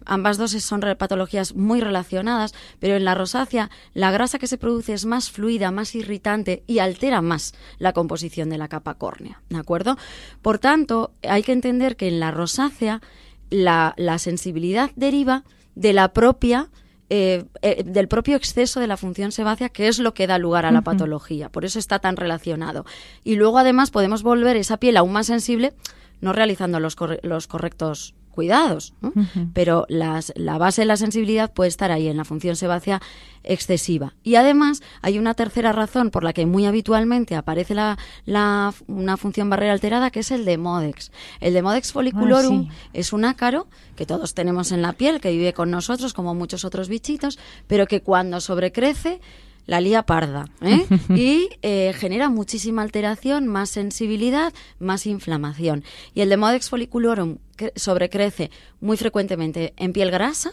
ambas 0.05 0.37
dos 0.37 0.51
son 0.51 0.81
patologías 0.97 1.55
muy 1.55 1.81
relacionadas, 1.81 2.53
pero 2.79 2.95
en 2.95 3.05
la 3.05 3.15
rosácea 3.15 3.69
la 3.93 4.11
grasa 4.11 4.39
que 4.39 4.47
se 4.47 4.57
produce 4.57 4.93
es 4.93 5.05
más 5.05 5.29
fluida, 5.29 5.71
más 5.71 5.95
irritante 5.95 6.63
y 6.67 6.79
altera 6.79 7.21
más 7.21 7.53
la 7.77 7.93
composición 7.93 8.49
de 8.49 8.57
la 8.57 8.67
capa 8.67 8.95
córnea, 8.95 9.41
¿de 9.49 9.57
acuerdo? 9.57 9.97
Por 10.41 10.59
tanto, 10.59 11.11
hay 11.27 11.43
que 11.43 11.51
entender 11.51 11.95
que 11.95 12.07
en 12.07 12.19
la 12.19 12.31
rosácea 12.31 13.01
la, 13.49 13.93
la 13.97 14.19
sensibilidad 14.19 14.91
deriva 14.95 15.43
de 15.75 15.93
la 15.93 16.13
propia 16.13 16.69
eh, 17.09 17.45
eh, 17.61 17.83
del 17.85 18.07
propio 18.07 18.35
exceso 18.35 18.79
de 18.79 18.87
la 18.87 18.97
función 18.97 19.31
sebácea, 19.31 19.69
que 19.69 19.87
es 19.87 19.99
lo 19.99 20.13
que 20.13 20.27
da 20.27 20.37
lugar 20.37 20.65
a 20.65 20.71
la 20.71 20.79
uh 20.79 20.81
-huh. 20.81 20.85
patología. 20.85 21.49
Por 21.49 21.65
eso 21.65 21.79
está 21.79 21.99
tan 21.99 22.15
relacionado. 22.17 22.85
Y 23.23 23.35
luego, 23.35 23.57
además, 23.57 23.91
podemos 23.91 24.23
volver 24.23 24.57
esa 24.57 24.77
piel 24.77 24.97
aún 24.97 25.13
más 25.13 25.27
sensible 25.27 25.73
no 26.21 26.33
realizando 26.33 26.79
los, 26.79 26.95
los 27.23 27.47
correctos 27.47 28.13
cuidados. 28.39 28.93
Pero 29.53 29.85
las, 29.89 30.31
la 30.37 30.57
base 30.57 30.83
de 30.83 30.85
la 30.85 30.95
sensibilidad 30.95 31.51
puede 31.51 31.67
estar 31.67 31.91
ahí 31.91 32.07
en 32.07 32.15
la 32.15 32.23
función 32.23 32.55
sebácea 32.55 33.01
excesiva. 33.43 34.13
Y 34.23 34.35
además 34.35 34.81
hay 35.01 35.19
una 35.19 35.33
tercera 35.33 35.73
razón 35.73 36.09
por 36.09 36.23
la 36.23 36.31
que 36.31 36.45
muy 36.45 36.65
habitualmente 36.65 37.35
aparece 37.35 37.75
la, 37.75 37.97
la, 38.23 38.73
una 38.87 39.17
función 39.17 39.49
barrera 39.49 39.73
alterada, 39.73 40.09
que 40.09 40.21
es 40.21 40.31
el 40.31 40.45
Demodex. 40.45 41.11
El 41.41 41.53
Demodex 41.53 41.91
folliculorum 41.91 42.69
Ah, 42.69 42.73
es 42.93 43.11
un 43.11 43.25
ácaro 43.25 43.67
que 43.97 44.05
todos 44.05 44.33
tenemos 44.33 44.71
en 44.71 44.81
la 44.81 44.93
piel, 44.93 45.19
que 45.19 45.31
vive 45.31 45.51
con 45.51 45.69
nosotros 45.69 46.13
como 46.13 46.33
muchos 46.33 46.63
otros 46.63 46.87
bichitos, 46.87 47.39
pero 47.67 47.87
que 47.87 47.99
cuando 48.01 48.39
sobrecrece 48.39 49.19
la 49.69 49.79
lía 49.81 50.03
parda 50.03 50.45
¿eh? 50.61 50.85
y 51.15 51.49
eh, 51.61 51.93
genera 51.95 52.29
muchísima 52.29 52.81
alteración, 52.81 53.47
más 53.47 53.69
sensibilidad, 53.69 54.53
más 54.79 55.05
inflamación. 55.05 55.83
Y 56.13 56.21
el 56.21 56.29
Demodex 56.29 56.69
folliculorum 56.69 57.37
cre- 57.57 57.71
sobrecrece 57.75 58.49
muy 58.81 58.97
frecuentemente 58.97 59.73
en 59.77 59.93
piel 59.93 60.11
grasa, 60.11 60.51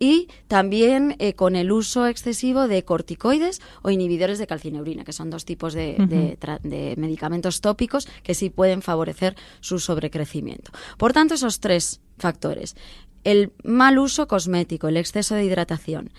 y 0.00 0.28
también 0.48 1.14
eh, 1.18 1.34
con 1.34 1.54
el 1.54 1.70
uso 1.70 2.06
excesivo 2.06 2.68
de 2.68 2.84
corticoides 2.84 3.60
o 3.82 3.90
inhibidores 3.90 4.38
de 4.38 4.46
calcineurina, 4.46 5.04
que 5.04 5.12
son 5.12 5.28
dos 5.28 5.44
tipos 5.44 5.74
de, 5.74 5.94
de 6.08 6.38
tra- 6.40 6.58
de 6.62 6.94
medicamentos 6.96 7.60
tópicos 7.60 8.08
que 8.22 8.34
sí 8.34 8.48
pueden 8.48 8.80
favorecer 8.80 9.36
su 9.60 9.78
sobrecrecimiento. 9.78 10.72
Por 10.96 11.12
tanto, 11.12 11.34
esos 11.34 11.60
tres 11.60 12.00
factores, 12.18 12.76
el 13.24 13.52
mal 13.62 13.98
uso 13.98 14.26
cosmético, 14.26 14.88
el 14.88 14.96
exceso 14.96 15.34
de 15.34 15.44
hidratación, 15.44 16.10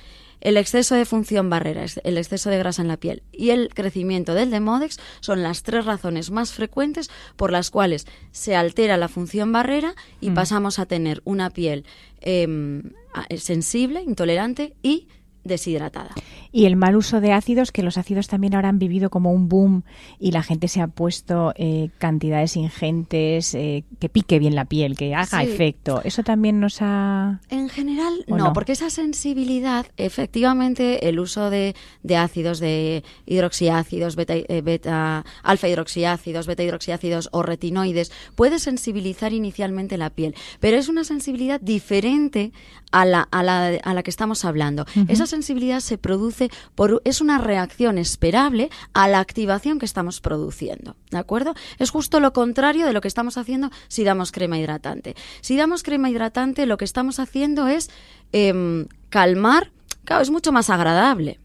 el 0.41 0.57
exceso 0.57 0.95
de 0.95 1.05
función 1.05 1.49
barrera, 1.49 1.85
el 2.03 2.17
exceso 2.17 2.49
de 2.49 2.57
grasa 2.57 2.81
en 2.81 2.87
la 2.87 2.97
piel 2.97 3.23
y 3.31 3.49
el 3.49 3.69
crecimiento 3.73 4.33
del 4.33 4.51
Demodex 4.51 4.97
son 5.19 5.43
las 5.43 5.63
tres 5.63 5.85
razones 5.85 6.31
más 6.31 6.53
frecuentes 6.53 7.09
por 7.35 7.51
las 7.51 7.69
cuales 7.71 8.05
se 8.31 8.55
altera 8.55 8.97
la 8.97 9.07
función 9.07 9.51
barrera 9.51 9.95
y 10.21 10.31
pasamos 10.31 10.79
a 10.79 10.85
tener 10.85 11.21
una 11.25 11.49
piel 11.49 11.85
em, 12.21 12.93
a- 13.13 13.25
sensible, 13.37 14.01
intolerante 14.01 14.73
y 14.83 15.07
deshidratada. 15.43 16.11
Y 16.51 16.65
el 16.65 16.75
mal 16.75 16.95
uso 16.95 17.21
de 17.21 17.31
ácidos, 17.31 17.71
que 17.71 17.83
los 17.83 17.97
ácidos 17.97 18.27
también 18.27 18.55
ahora 18.55 18.69
han 18.69 18.79
vivido 18.79 19.09
como 19.09 19.31
un 19.31 19.49
boom 19.49 19.83
y 20.19 20.31
la 20.31 20.41
gente 20.43 20.67
se 20.67 20.81
ha 20.81 20.87
puesto 20.87 21.53
eh, 21.55 21.89
cantidades 21.99 22.55
ingentes, 22.57 23.53
eh, 23.55 23.83
que 23.99 24.09
pique 24.09 24.39
bien 24.39 24.55
la 24.55 24.65
piel, 24.65 24.97
que 24.97 25.13
haga 25.15 25.41
Sí. 25.41 25.47
efecto. 25.51 26.01
Eso 26.03 26.23
también 26.23 26.59
nos 26.59 26.77
ha... 26.81 27.39
En 27.49 27.69
general, 27.69 28.25
¿O 28.27 28.37
no, 28.37 28.45
no? 28.45 28.53
porque 28.53 28.71
esa 28.71 28.89
sensibilidad, 28.89 29.85
efectivamente, 29.97 31.07
el 31.09 31.19
uso 31.19 31.49
de, 31.49 31.75
de 32.03 32.17
ácidos, 32.17 32.59
de 32.59 33.03
hidroxiácidos, 33.25 34.15
beta, 34.15 34.33
eh, 34.35 34.61
beta- 34.63 35.25
alfa 35.43 35.67
hidroxiácidos, 35.67 36.47
beta 36.47 36.63
hidroxiácidos 36.63 37.29
o 37.31 37.43
retinoides, 37.43 38.11
puede 38.35 38.59
sensibilizar 38.59 39.33
inicialmente 39.33 39.97
la 39.97 40.09
piel, 40.09 40.35
pero 40.59 40.77
es 40.77 40.89
una 40.89 41.03
sensibilidad 41.03 41.61
diferente 41.61 42.51
a 42.91 43.05
la, 43.05 43.21
a 43.31 43.43
la, 43.43 43.67
a 43.83 43.93
la 43.93 44.03
que 44.03 44.09
estamos 44.09 44.45
hablando. 44.45 44.85
Esa 45.07 45.25
sensibilidad 45.29 45.79
se 45.79 45.97
produce 45.97 46.49
por, 46.75 47.01
es 47.05 47.21
una 47.21 47.37
reacción 47.37 47.97
esperable 47.97 48.69
a 48.93 49.07
la 49.07 49.19
activación 49.19 49.79
que 49.79 49.85
estamos 49.85 50.19
produciendo, 50.19 50.95
¿de 51.11 51.17
acuerdo? 51.17 51.53
Es 51.77 51.89
justo 51.89 52.19
lo 52.19 52.33
contrario 52.33 52.85
de 52.85 52.93
lo 52.93 53.01
que 53.01 53.07
estamos 53.07 53.37
haciendo 53.37 53.69
si 53.87 54.03
damos 54.03 54.31
crema 54.31 54.57
hidratante. 54.57 55.15
Si 55.41 55.55
damos 55.55 55.83
crema 55.83 56.09
hidratante, 56.09 56.65
lo 56.65 56.77
que 56.77 56.85
estamos 56.85 57.19
haciendo 57.19 57.67
es 57.67 57.89
em, 58.31 58.87
calmar. 59.09 59.71
Claro, 60.03 60.23
es 60.23 60.31
mucho 60.31 60.51
más 60.51 60.69
agradable. 60.69 61.39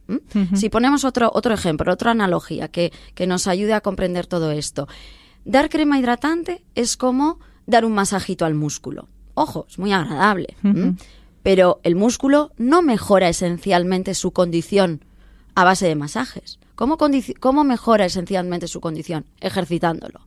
Si 0.55 0.71
ponemos 0.71 1.05
otro, 1.05 1.31
otro 1.35 1.53
ejemplo, 1.53 1.93
otra 1.93 2.13
analogía 2.13 2.69
que, 2.69 2.93
que 3.15 3.27
nos 3.27 3.47
ayude 3.47 3.75
a 3.75 3.83
comprender 3.83 4.27
todo 4.27 4.53
esto. 4.53 4.89
Dar 5.45 5.69
crema 5.69 5.99
hidratante 5.99 6.65
es 6.75 6.97
como 6.97 7.39
dar 7.67 7.85
un 7.85 7.93
masajito 7.93 8.47
al 8.47 8.55
músculo. 8.55 9.09
Ojo, 9.35 9.67
es 9.69 9.79
muy 9.79 9.93
agradable. 9.93 10.57
Pero 11.45 11.79
el 11.83 11.95
músculo 11.95 12.51
no 12.57 12.83
mejora 12.83 13.29
esencialmente 13.29 14.15
su 14.15 14.33
condición 14.33 15.05
a 15.55 15.63
base 15.63 15.87
de 15.87 15.95
masajes. 15.95 16.59
¿Cómo, 16.75 17.65
mejora 17.65 18.07
esencialmente 18.07 18.67
su 18.67 18.81
condición? 18.81 19.27
Ejercitándolo. 19.41 20.21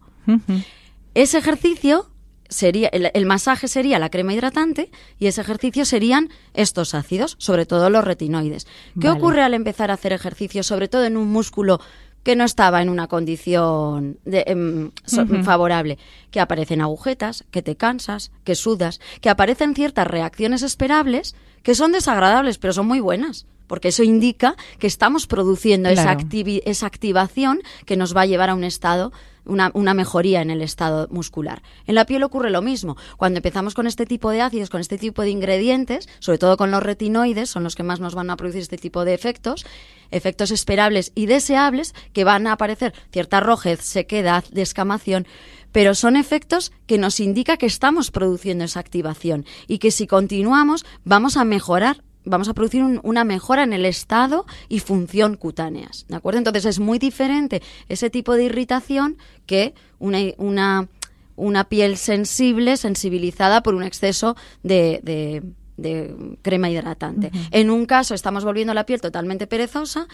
Ese 1.16 1.40
ejercicio 1.40 2.10
sería, 2.50 2.88
el, 2.90 3.10
el 3.14 3.26
masaje 3.26 3.68
sería 3.68 4.00
la 4.00 4.10
crema 4.10 4.34
hidratante 4.34 4.92
y 5.18 5.26
ese 5.26 5.42
ejercicio 5.42 5.86
serían 5.86 6.30
estos 6.54 6.94
ácidos, 6.94 7.36
sobre 7.40 7.66
todo 7.66 7.90
los 7.90 8.06
retinoides. 8.06 8.66
¿Qué 9.00 9.08
Vale. 9.08 9.20
ocurre 9.20 9.42
al 9.42 9.56
empezar 9.56 9.90
a 9.90 9.96
hacer 9.96 10.14
ejercicio, 10.14 10.62
sobre 10.62 10.88
todo 10.88 11.04
en 11.06 11.18
un 11.18 11.28
músculo 11.30 11.82
que 12.28 12.36
no 12.36 12.44
estaba 12.44 12.82
en 12.82 12.90
una 12.90 13.08
condición 13.08 14.20
de, 14.26 14.44
em, 14.48 14.92
so- 15.06 15.26
favorable? 15.46 15.98
Que 16.30 16.42
aparecen 16.42 16.82
agujetas, 16.82 17.46
que 17.52 17.62
te 17.62 17.78
cansas, 17.78 18.32
que 18.44 18.54
sudas, 18.56 19.00
que 19.22 19.30
aparecen 19.30 19.74
ciertas 19.74 20.06
reacciones 20.08 20.62
esperables 20.62 21.36
que 21.64 21.74
son 21.74 21.94
desagradables, 21.94 22.58
pero 22.58 22.74
son 22.74 22.86
muy 22.86 23.00
buenas. 23.00 23.46
Porque 23.68 23.90
eso 23.90 24.04
indica 24.04 24.56
que 24.80 24.88
estamos 24.88 25.28
produciendo 25.28 25.90
esa, 25.90 26.04
Claro. 26.04 26.20
activi- 26.22 26.62
esa 26.66 26.86
activación 26.88 27.62
que 27.86 27.98
nos 27.98 28.16
va 28.16 28.22
a 28.22 28.26
llevar 28.26 28.50
a 28.50 28.56
un 28.56 28.64
estado, 28.64 29.12
una, 29.46 29.72
una 29.74 29.94
mejoría 29.94 30.42
en 30.42 30.50
el 30.50 30.62
estado 30.62 31.08
muscular. 31.10 31.62
En 31.86 31.96
la 31.96 32.06
piel 32.06 32.24
ocurre 32.24 32.50
lo 32.50 32.62
mismo. 32.62 32.98
Cuando 33.18 33.38
empezamos 33.38 33.74
con 33.76 33.88
este 33.88 34.06
tipo 34.06 34.30
de 34.32 34.42
ácidos, 34.42 34.70
con 34.70 34.82
este 34.82 34.98
tipo 34.98 35.22
de 35.22 35.30
ingredientes, 35.30 36.10
sobre 36.20 36.38
todo 36.38 36.58
con 36.58 36.70
los 36.72 36.84
retinoides, 36.84 37.50
son 37.50 37.64
los 37.64 37.76
que 37.76 37.84
más 37.84 38.00
nos 38.02 38.14
van 38.16 38.30
a 38.30 38.36
producir 38.36 38.62
este 38.62 38.78
tipo 38.78 39.06
de 39.06 39.14
efectos, 39.14 39.66
efectos 40.12 40.52
esperables 40.52 41.12
y 41.16 41.28
deseables, 41.28 41.94
que 42.14 42.24
van 42.26 42.46
a 42.48 42.54
aparecer 42.54 42.94
cierta 43.12 43.40
rojez, 43.40 43.82
sequedad, 43.82 44.44
descamación, 44.52 45.28
pero 45.72 45.96
son 45.96 46.16
efectos 46.16 46.72
que 46.86 46.98
nos 46.98 47.20
indica 47.20 47.58
que 47.58 47.66
estamos 47.68 48.12
produciendo 48.12 48.64
esa 48.66 48.80
activación 48.80 49.46
y 49.68 49.78
que 49.80 49.92
si 49.92 50.08
continuamos 50.08 50.86
vamos 51.06 51.38
a 51.38 51.44
mejorar 51.46 52.04
vamos 52.28 52.50
a 52.50 52.54
producir 52.54 52.84
un- 52.84 53.00
una 53.04 53.24
mejora 53.24 53.64
en 53.64 53.74
el 53.74 53.86
estado 53.86 54.46
y 54.70 54.80
función 54.80 55.36
cutáneas, 55.36 56.06
¿de 56.08 56.16
acuerdo? 56.16 56.38
Entonces 56.40 56.66
es 56.66 56.80
muy 56.80 57.00
diferente 57.00 57.62
ese 57.90 58.10
tipo 58.10 58.34
de 58.36 58.44
irritación 58.46 59.18
que 59.46 59.74
una, 60.00 60.20
una, 60.38 60.88
una 61.36 61.64
piel 61.66 61.98
sensible, 61.98 62.78
sensibilizada 62.78 63.62
por 63.64 63.74
un 63.76 63.84
exceso 63.84 64.36
de, 64.64 65.00
de- 65.04 65.44
de 65.78 66.16
crema 66.42 66.70
hidratante. 66.72 67.30
En 67.52 67.70
un 67.70 67.86
caso 67.86 68.16
estamos 68.16 68.44
volviendo 68.44 68.74
la 68.74 68.88
piel 68.88 69.00
totalmente 69.00 69.46
perezosa 69.46 70.08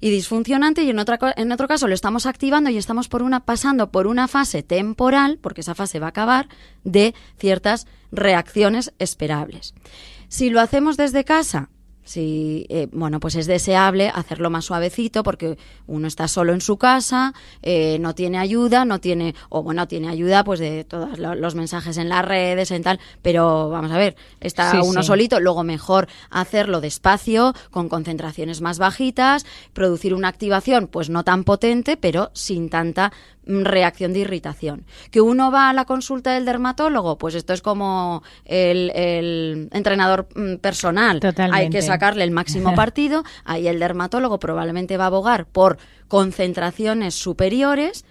y 0.00 0.10
disfuncionante 0.10 0.82
y 0.82 0.90
en, 0.90 0.98
otra, 0.98 1.18
en 1.36 1.50
otro 1.50 1.66
caso 1.66 1.88
lo 1.88 1.94
estamos 1.94 2.26
activando 2.26 2.68
y 2.68 2.76
estamos 2.76 3.08
por 3.08 3.22
una, 3.22 3.40
pasando 3.40 3.90
por 3.90 4.06
una 4.06 4.28
fase 4.28 4.62
temporal, 4.62 5.38
porque 5.40 5.62
esa 5.62 5.74
fase 5.74 5.98
va 5.98 6.06
a 6.06 6.10
acabar, 6.10 6.48
de 6.84 7.14
ciertas 7.38 7.86
reacciones 8.12 8.92
esperables. 8.98 9.72
Si 10.28 10.50
lo 10.50 10.60
hacemos 10.60 10.96
desde 10.96 11.24
casa, 11.24 11.70
si, 12.04 12.64
eh, 12.70 12.88
bueno, 12.90 13.20
pues 13.20 13.34
es 13.34 13.46
deseable 13.46 14.08
hacerlo 14.14 14.48
más 14.48 14.64
suavecito 14.64 15.22
porque 15.22 15.58
uno 15.86 16.06
está 16.08 16.26
solo 16.26 16.54
en 16.54 16.62
su 16.62 16.78
casa, 16.78 17.34
eh, 17.60 17.98
no 18.00 18.14
tiene 18.14 18.38
ayuda, 18.38 18.86
no 18.86 18.98
tiene, 18.98 19.34
o 19.50 19.62
bueno, 19.62 19.86
tiene 19.88 20.08
ayuda 20.08 20.42
pues 20.42 20.58
de 20.58 20.84
todos 20.84 21.18
lo- 21.18 21.34
los 21.34 21.54
mensajes 21.54 21.98
en 21.98 22.08
las 22.08 22.24
redes, 22.24 22.70
en 22.70 22.82
tal, 22.82 22.98
pero 23.20 23.68
vamos 23.68 23.90
a 23.92 23.98
ver, 23.98 24.16
está 24.40 24.70
Sí, 24.70 24.78
uno 24.82 25.02
sí. 25.02 25.06
solito, 25.08 25.38
luego 25.38 25.64
mejor 25.64 26.08
hacerlo 26.30 26.80
despacio, 26.80 27.52
con 27.70 27.90
concentraciones 27.90 28.62
más 28.62 28.78
bajitas, 28.78 29.44
producir 29.74 30.14
una 30.14 30.28
activación 30.28 30.86
pues 30.86 31.10
no 31.10 31.24
tan 31.24 31.44
potente, 31.44 31.98
pero 31.98 32.30
sin 32.32 32.70
tanta 32.70 33.12
reacción 33.48 34.12
de 34.12 34.20
irritación. 34.20 34.84
Que 35.10 35.20
uno 35.20 35.50
va 35.50 35.70
a 35.70 35.72
la 35.72 35.84
consulta 35.84 36.34
del 36.34 36.44
dermatólogo, 36.44 37.18
pues 37.18 37.34
esto 37.34 37.52
es 37.52 37.62
como 37.62 38.22
el, 38.44 38.90
el 38.94 39.68
entrenador 39.72 40.28
mm, 40.34 40.56
personal. 40.56 41.16
Hay 41.16 41.20
Totalmente. 41.20 41.78
que 41.78 41.82
sacarle 41.82 42.24
el 42.24 42.30
máximo 42.30 42.74
partido. 42.76 43.24
Ahí 43.44 43.66
el 43.66 43.78
dermatólogo 43.78 44.38
probablemente 44.38 44.96
va 44.96 45.04
a 45.04 45.08
abogar 45.08 45.46
por 45.46 45.78
concentraciones 46.08 47.14
superiores 47.14 48.04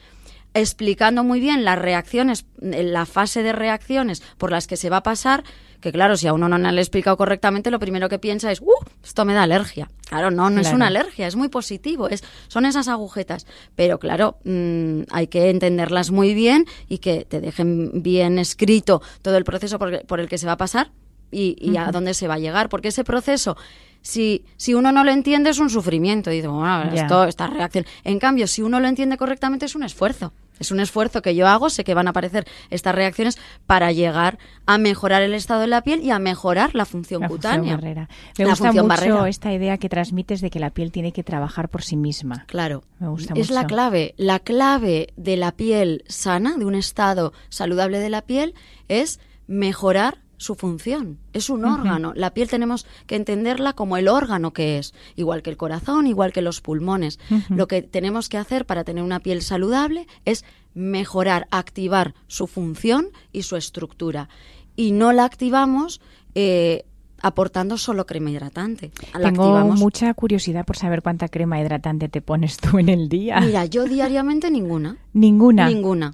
explicando 0.53 1.23
muy 1.23 1.39
bien 1.39 1.63
las 1.63 1.77
reacciones, 1.77 2.45
la 2.59 3.05
fase 3.05 3.43
de 3.43 3.51
reacciones 3.51 4.23
por 4.37 4.51
las 4.51 4.65
que 4.65 4.77
se 4.77 4.89
va 4.89 4.97
a 4.97 5.03
pasar, 5.03 5.43
que 5.81 5.91
claro, 5.91 6.17
si 6.17 6.27
a 6.27 6.33
uno 6.33 6.49
no 6.49 6.57
le 6.57 6.67
ha 6.67 6.81
explicado 6.81 7.17
correctamente, 7.17 7.71
lo 7.71 7.79
primero 7.79 8.09
que 8.09 8.19
piensa 8.19 8.51
es, 8.51 8.61
¡uh! 8.61 8.73
Esto 9.03 9.25
me 9.25 9.33
da 9.33 9.43
alergia. 9.43 9.89
Claro, 10.09 10.31
no, 10.31 10.49
no 10.49 10.61
es 10.61 10.71
una 10.71 10.87
alergia, 10.87 11.27
es 11.27 11.35
muy 11.35 11.49
positivo, 11.49 12.09
es, 12.09 12.23
son 12.47 12.65
esas 12.65 12.87
agujetas. 12.87 13.45
Pero 13.75 13.99
claro, 13.99 14.37
mm, 14.43 15.01
hay 15.11 15.27
que 15.27 15.49
entenderlas 15.49 16.11
muy 16.11 16.33
bien 16.33 16.65
y 16.87 16.99
que 16.99 17.25
te 17.25 17.41
dejen 17.41 18.01
bien 18.01 18.39
escrito 18.39 19.01
todo 19.21 19.37
el 19.37 19.43
proceso 19.43 19.77
por, 19.77 20.05
por 20.05 20.19
el 20.19 20.29
que 20.29 20.37
se 20.37 20.47
va 20.47 20.53
a 20.53 20.57
pasar 20.57 20.91
y, 21.31 21.55
y 21.59 21.77
a 21.77 21.91
dónde 21.91 22.13
se 22.13 22.27
va 22.27 22.35
a 22.35 22.39
llegar, 22.39 22.69
porque 22.69 22.87
ese 22.87 23.03
proceso, 23.03 23.57
si, 24.01 24.45
si 24.55 24.73
uno 24.73 24.91
no 24.91 25.03
lo 25.03 25.11
entiende, 25.11 25.49
es 25.49 25.59
un 25.59 25.69
sufrimiento. 25.69 26.29
Dice, 26.29 26.47
bueno, 26.47 26.91
esto, 26.93 27.25
esta 27.25 27.47
reacción. 27.47 27.85
En 28.03 28.19
cambio, 28.19 28.47
si 28.47 28.61
uno 28.61 28.79
lo 28.79 28.87
entiende 28.87 29.17
correctamente, 29.17 29.65
es 29.65 29.75
un 29.75 29.83
esfuerzo. 29.83 30.33
Es 30.59 30.71
un 30.71 30.79
esfuerzo 30.79 31.21
que 31.21 31.35
yo 31.35 31.47
hago, 31.47 31.69
sé 31.69 31.83
que 31.83 31.93
van 31.93 32.07
a 32.07 32.11
aparecer 32.11 32.45
estas 32.69 32.95
reacciones 32.95 33.37
para 33.65 33.91
llegar 33.91 34.37
a 34.65 34.77
mejorar 34.77 35.21
el 35.21 35.33
estado 35.33 35.61
de 35.61 35.67
la 35.67 35.81
piel 35.83 36.01
y 36.03 36.11
a 36.11 36.19
mejorar 36.19 36.73
la 36.75 36.85
función 36.85 37.21
La 37.21 37.29
función 37.29 37.53
cutánea. 37.53 37.75
barrera. 37.75 38.09
Me 38.37 38.45
La 38.45 38.51
gusta 38.51 38.65
función 38.65 38.87
mucho 38.87 39.01
barrera. 39.01 39.29
esta 39.29 39.53
idea 39.53 39.77
que 39.77 39.89
transmites 39.89 40.41
de 40.41 40.49
que 40.49 40.59
la 40.59 40.69
piel 40.71 40.91
tiene 40.91 41.11
que 41.11 41.23
trabajar 41.23 41.69
por 41.69 41.83
sí 41.83 41.95
misma. 41.97 42.45
Claro. 42.47 42.83
Me 42.99 43.07
gusta 43.07 43.33
es 43.35 43.49
la 43.51 43.67
clave. 43.67 44.13
La 44.17 44.39
clave 44.39 45.13
de 45.15 45.37
la 45.37 45.51
piel 45.51 46.03
sana, 46.07 46.55
de 46.57 46.65
un 46.65 46.75
estado 46.75 47.33
saludable 47.49 47.99
de 47.99 48.09
la 48.09 48.21
piel, 48.23 48.53
es 48.87 49.19
mejorar 49.47 50.19
su 50.37 50.55
función, 50.55 51.17
es 51.33 51.49
un 51.49 51.65
órgano. 51.65 52.13
La 52.15 52.33
piel 52.33 52.47
tenemos 52.49 52.85
que 53.07 53.15
entenderla 53.15 53.73
como 53.73 53.97
el 53.97 54.07
órgano 54.07 54.53
que 54.53 54.77
es, 54.77 54.93
igual 55.15 55.41
que 55.41 55.49
el 55.49 55.57
corazón, 55.57 56.05
igual 56.07 56.31
que 56.31 56.41
los 56.43 56.61
pulmones. 56.61 57.19
Lo 57.49 57.67
que 57.67 57.81
tenemos 57.81 58.29
que 58.29 58.37
hacer 58.37 58.65
para 58.65 58.83
tener 58.83 59.03
una 59.03 59.19
piel 59.19 59.41
saludable 59.41 60.05
es 60.25 60.45
mejorar, 60.75 61.47
activar 61.51 62.13
su 62.27 62.45
función 62.47 63.07
y 63.31 63.41
su 63.43 63.55
estructura. 63.55 64.29
Y 64.75 64.91
no 64.91 65.11
la 65.11 65.25
activamos 65.25 66.01
eh, 66.35 66.83
aportando 67.19 67.79
solo 67.79 68.05
crema 68.05 68.29
hidratante. 68.29 68.91
La 69.15 69.31
Tengo 69.31 69.43
activamos- 69.43 69.79
mucha 69.79 70.13
curiosidad 70.13 70.65
por 70.67 70.77
saber 70.77 71.01
cuánta 71.01 71.29
crema 71.29 71.59
hidratante 71.59 72.09
te 72.09 72.21
pones 72.21 72.57
tú 72.57 72.77
en 72.77 72.89
el 72.89 73.09
día. 73.09 73.39
Mira, 73.41 73.65
yo 73.65 73.85
diariamente 73.89 74.51
ninguna. 74.51 74.97
Ninguna. 75.13 75.67
Ninguna. 75.67 76.13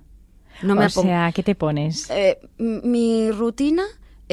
No 0.61 0.75
me 0.75 0.85
o 0.85 0.89
sea, 0.89 1.29
¿qué 1.33 1.43
te 1.43 1.55
pones? 1.55 2.09
Eh, 2.09 2.39
mi 2.57 3.31
rutina 3.31 3.83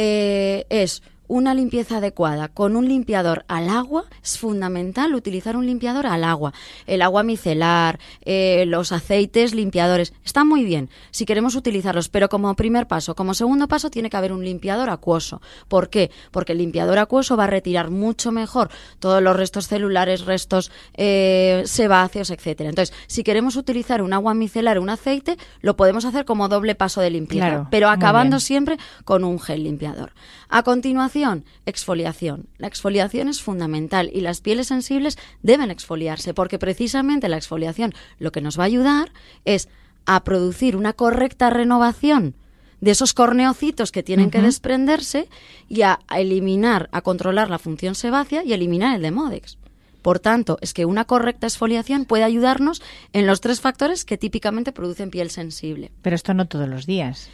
eh, 0.03 0.65
es 0.71 1.03
una 1.31 1.55
limpieza 1.55 1.99
adecuada 1.99 2.49
con 2.49 2.75
un 2.75 2.89
limpiador 2.89 3.45
al 3.47 3.69
agua. 3.69 4.05
Es 4.23 4.37
fundamental 4.37 5.15
utilizar 5.15 5.57
un 5.57 5.65
limpiador 5.65 6.09
al 6.09 6.25
agua. 6.25 6.53
El 6.89 7.03
agua 7.03 7.23
micelar, 7.23 8.01
eh, 8.25 8.65
los 8.67 8.91
aceites 8.91 9.55
limpiadores, 9.55 10.13
están 10.25 10.49
muy 10.49 10.65
bien 10.65 10.91
si 11.13 11.25
queremos 11.27 11.55
utilizarlos, 11.55 12.09
pero 12.09 12.29
como 12.29 12.53
primer 12.57 12.89
paso, 12.89 13.15
como 13.15 13.35
segundo 13.35 13.69
paso, 13.69 13.91
tiene 13.91 14.11
que 14.11 14.17
haber 14.17 14.33
un 14.33 14.45
limpiador 14.45 14.91
acuoso. 14.91 15.41
¿Por 15.69 15.89
qué? 15.89 16.11
Porque 16.33 16.53
el 16.53 16.59
limpiador 16.59 16.99
acuoso 16.99 17.37
va 17.37 17.45
a 17.45 17.47
retirar 17.47 17.91
mucho 17.91 18.33
mejor 18.33 18.69
todos 18.99 19.23
los 19.23 19.37
restos 19.37 19.69
celulares, 19.69 20.25
restos 20.25 20.73
eh, 20.95 21.63
sebáceos, 21.65 22.31
etcétera. 22.31 22.71
Entonces, 22.71 22.95
si 23.07 23.23
queremos 23.23 23.55
utilizar 23.55 24.03
un 24.03 24.13
agua 24.13 24.35
micelar, 24.35 24.81
un 24.81 24.91
aceite, 24.91 25.37
lo 25.61 25.77
podemos 25.77 26.05
hacer 26.05 26.25
como 26.25 26.49
doble 26.49 26.75
paso 26.75 27.01
de 27.01 27.11
limpieza, 27.11 27.47
Claro, 27.47 27.69
pero 27.71 27.89
acabando 27.89 28.41
siempre 28.41 28.79
con 29.05 29.23
un 29.23 29.39
gel 29.39 29.63
limpiador. 29.63 30.13
A 30.49 30.65
continuación, 30.65 31.20
exfoliación. 31.67 32.47
La 32.59 32.67
exfoliación 32.67 33.29
es 33.29 33.43
fundamental 33.43 34.11
y 34.13 34.21
las 34.21 34.41
pieles 34.41 34.69
sensibles 34.69 35.19
deben 35.43 35.71
exfoliarse 35.71 36.35
porque 36.35 36.59
precisamente 36.59 37.29
la 37.29 37.37
exfoliación 37.37 37.93
lo 38.19 38.33
que 38.33 38.41
nos 38.41 38.59
va 38.59 38.65
a 38.65 38.67
ayudar 38.67 39.13
es 39.45 39.69
a 40.07 40.25
producir 40.25 40.77
una 40.77 40.93
correcta 40.93 41.51
renovación 41.51 42.35
de 42.81 42.93
esos 42.93 43.13
corneocitos 43.13 43.93
que 43.93 44.03
tienen 44.03 44.31
que 44.31 44.41
desprenderse 44.41 45.29
y 45.69 45.83
a, 45.83 46.01
a 46.09 46.21
eliminar, 46.21 46.89
a 46.93 47.03
controlar 47.03 47.51
la 47.51 47.59
función 47.59 47.95
sebácea 47.95 48.43
y 48.43 48.53
eliminar 48.55 48.97
el 48.97 49.03
demodex. 49.03 49.59
Por 50.01 50.19
tanto, 50.19 50.57
es 50.63 50.73
que 50.73 50.87
una 50.87 51.05
correcta 51.05 51.47
exfoliación 51.47 52.07
puede 52.07 52.25
ayudarnos 52.25 52.81
en 53.13 53.27
los 53.27 53.43
tres 53.43 53.61
factores 53.61 54.07
que 54.07 54.17
típicamente 54.17 54.73
producen 54.73 55.11
piel 55.11 55.29
sensible. 55.31 55.91
Pero 56.01 56.17
esto 56.17 56.33
no 56.33 56.47
todos 56.49 56.67
los 56.71 56.87
días. 56.87 57.29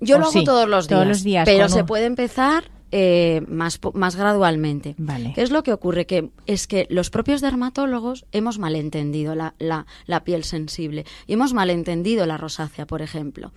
Yo 0.00 0.16
¿O 0.16 0.18
lo 0.18 0.24
hago 0.26 0.32
sí? 0.32 0.44
todos 0.44 0.68
los 0.68 0.86
días, 0.86 0.96
Todos 0.96 1.08
los 1.08 1.22
días, 1.24 1.44
pero 1.46 1.68
se 1.70 1.80
un- 1.80 1.86
puede 1.86 2.04
empezar 2.04 2.64
eh, 2.90 3.42
más, 3.48 3.78
más 3.94 4.16
gradualmente. 4.16 4.94
Vale. 4.98 5.32
¿Qué 5.34 5.42
es 5.42 5.50
lo 5.50 5.62
que 5.62 5.72
ocurre? 5.72 6.06
Que 6.06 6.30
es 6.46 6.66
que 6.66 6.86
los 6.90 7.10
propios 7.10 7.40
dermatólogos 7.40 8.26
hemos 8.32 8.58
malentendido 8.58 9.34
la, 9.34 9.54
la, 9.58 9.86
la 10.06 10.24
piel 10.24 10.44
sensible 10.44 11.04
y 11.26 11.34
hemos 11.34 11.52
malentendido 11.54 12.26
la 12.26 12.36
rosácea, 12.36 12.86
por 12.86 13.02
ejemplo. 13.02 13.52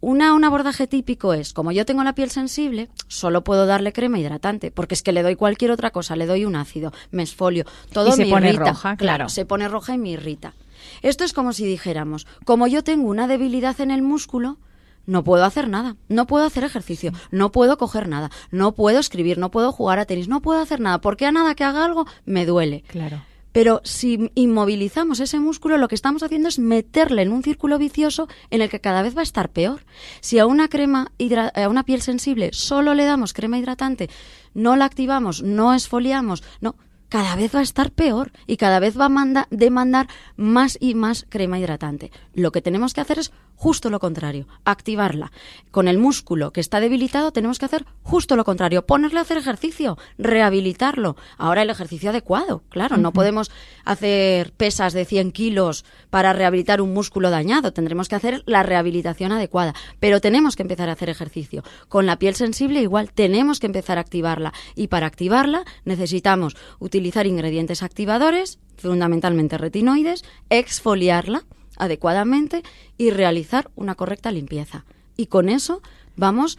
Una, 0.00 0.34
un 0.34 0.44
abordaje 0.44 0.86
típico 0.86 1.32
es, 1.32 1.54
como 1.54 1.72
yo 1.72 1.86
tengo 1.86 2.04
la 2.04 2.14
piel 2.14 2.28
sensible, 2.30 2.90
solo 3.08 3.42
puedo 3.42 3.64
darle 3.64 3.94
crema 3.94 4.18
hidratante, 4.18 4.70
porque 4.70 4.94
es 4.94 5.02
que 5.02 5.12
le 5.12 5.22
doy 5.22 5.34
cualquier 5.34 5.70
otra 5.70 5.92
cosa, 5.92 6.14
le 6.14 6.26
doy 6.26 6.44
un 6.44 6.56
ácido, 6.56 6.92
me 7.10 7.22
esfolio, 7.22 7.64
todo 7.90 8.10
Y 8.10 8.12
se 8.12 8.24
me 8.26 8.30
pone 8.30 8.48
irrita. 8.50 8.70
roja, 8.70 8.96
claro. 8.98 9.30
se 9.30 9.46
pone 9.46 9.66
roja 9.66 9.94
y 9.94 9.98
me 9.98 10.10
irrita. 10.10 10.52
Esto 11.00 11.24
es 11.24 11.32
como 11.32 11.54
si 11.54 11.64
dijéramos, 11.64 12.26
como 12.44 12.66
yo 12.66 12.84
tengo 12.84 13.08
una 13.08 13.26
debilidad 13.26 13.80
en 13.80 13.90
el 13.90 14.02
músculo, 14.02 14.58
no 15.06 15.24
puedo 15.24 15.44
hacer 15.44 15.68
nada, 15.68 15.96
no 16.08 16.26
puedo 16.26 16.44
hacer 16.44 16.64
ejercicio, 16.64 17.12
no 17.30 17.50
puedo 17.52 17.76
coger 17.78 18.08
nada, 18.08 18.30
no 18.50 18.72
puedo 18.72 18.98
escribir, 18.98 19.38
no 19.38 19.50
puedo 19.50 19.72
jugar 19.72 19.98
a 19.98 20.04
tenis, 20.04 20.28
no 20.28 20.40
puedo 20.40 20.60
hacer 20.60 20.80
nada, 20.80 21.00
porque 21.00 21.26
a 21.26 21.32
nada 21.32 21.54
que 21.54 21.64
haga 21.64 21.84
algo 21.84 22.06
me 22.24 22.46
duele. 22.46 22.82
Claro. 22.88 23.22
Pero 23.52 23.80
si 23.84 24.32
inmovilizamos 24.34 25.20
ese 25.20 25.38
músculo, 25.38 25.78
lo 25.78 25.86
que 25.86 25.94
estamos 25.94 26.24
haciendo 26.24 26.48
es 26.48 26.58
meterle 26.58 27.22
en 27.22 27.30
un 27.32 27.44
círculo 27.44 27.78
vicioso 27.78 28.26
en 28.50 28.62
el 28.62 28.68
que 28.68 28.80
cada 28.80 29.00
vez 29.02 29.16
va 29.16 29.20
a 29.20 29.22
estar 29.22 29.48
peor. 29.50 29.84
Si 30.20 30.40
a 30.40 30.46
una 30.46 30.66
crema 30.68 31.12
hidra- 31.18 31.52
a 31.54 31.68
una 31.68 31.84
piel 31.84 32.02
sensible 32.02 32.50
solo 32.52 32.94
le 32.94 33.04
damos 33.04 33.32
crema 33.32 33.56
hidratante, 33.58 34.10
no 34.54 34.74
la 34.74 34.86
activamos, 34.86 35.42
no 35.44 35.72
esfoliamos, 35.72 36.42
no, 36.60 36.74
cada 37.08 37.36
vez 37.36 37.54
va 37.54 37.60
a 37.60 37.62
estar 37.62 37.92
peor 37.92 38.32
y 38.48 38.56
cada 38.56 38.80
vez 38.80 38.98
va 38.98 39.04
a 39.04 39.08
manda- 39.08 39.46
demandar 39.50 40.08
más 40.36 40.76
y 40.80 40.94
más 40.96 41.24
crema 41.28 41.60
hidratante. 41.60 42.10
Lo 42.32 42.50
que 42.50 42.60
tenemos 42.60 42.92
que 42.92 43.02
hacer 43.02 43.20
es 43.20 43.30
justo 43.64 43.88
lo 43.88 43.98
contrario, 43.98 44.46
activarla. 44.66 45.32
Con 45.70 45.88
el 45.88 45.96
músculo 45.96 46.52
que 46.52 46.60
está 46.60 46.80
debilitado 46.80 47.32
tenemos 47.32 47.58
que 47.58 47.64
hacer 47.64 47.86
justo 48.02 48.36
lo 48.36 48.44
contrario, 48.44 48.84
ponerle 48.84 49.20
a 49.20 49.22
hacer 49.22 49.38
ejercicio, 49.38 49.96
rehabilitarlo. 50.18 51.16
Ahora 51.38 51.62
el 51.62 51.70
ejercicio 51.70 52.10
adecuado, 52.10 52.62
claro, 52.68 52.98
no 52.98 53.14
podemos 53.14 53.50
hacer 53.86 54.52
pesas 54.52 54.92
de 54.92 55.06
100 55.06 55.32
kilos 55.32 55.86
para 56.10 56.34
rehabilitar 56.34 56.82
un 56.82 56.92
músculo 56.92 57.30
dañado, 57.30 57.72
tendremos 57.72 58.06
que 58.10 58.16
hacer 58.16 58.42
la 58.44 58.62
rehabilitación 58.62 59.32
adecuada, 59.32 59.72
pero 59.98 60.20
tenemos 60.20 60.56
que 60.56 60.62
empezar 60.62 60.90
a 60.90 60.92
hacer 60.92 61.08
ejercicio. 61.08 61.62
Con 61.88 62.04
la 62.04 62.18
piel 62.18 62.34
sensible 62.34 62.82
igual 62.82 63.12
tenemos 63.14 63.60
que 63.60 63.66
empezar 63.66 63.96
a 63.96 64.02
activarla 64.02 64.52
y 64.74 64.88
para 64.88 65.06
activarla 65.06 65.64
necesitamos 65.86 66.54
utilizar 66.80 67.26
ingredientes 67.26 67.82
activadores, 67.82 68.58
fundamentalmente 68.76 69.56
retinoides, 69.56 70.22
exfoliarla 70.50 71.44
adecuadamente 71.76 72.62
y 72.98 73.10
realizar 73.10 73.70
una 73.76 73.94
correcta 73.94 74.32
limpieza. 74.32 74.84
Y 75.16 75.26
con 75.26 75.48
eso 75.48 75.82
vamos, 76.16 76.58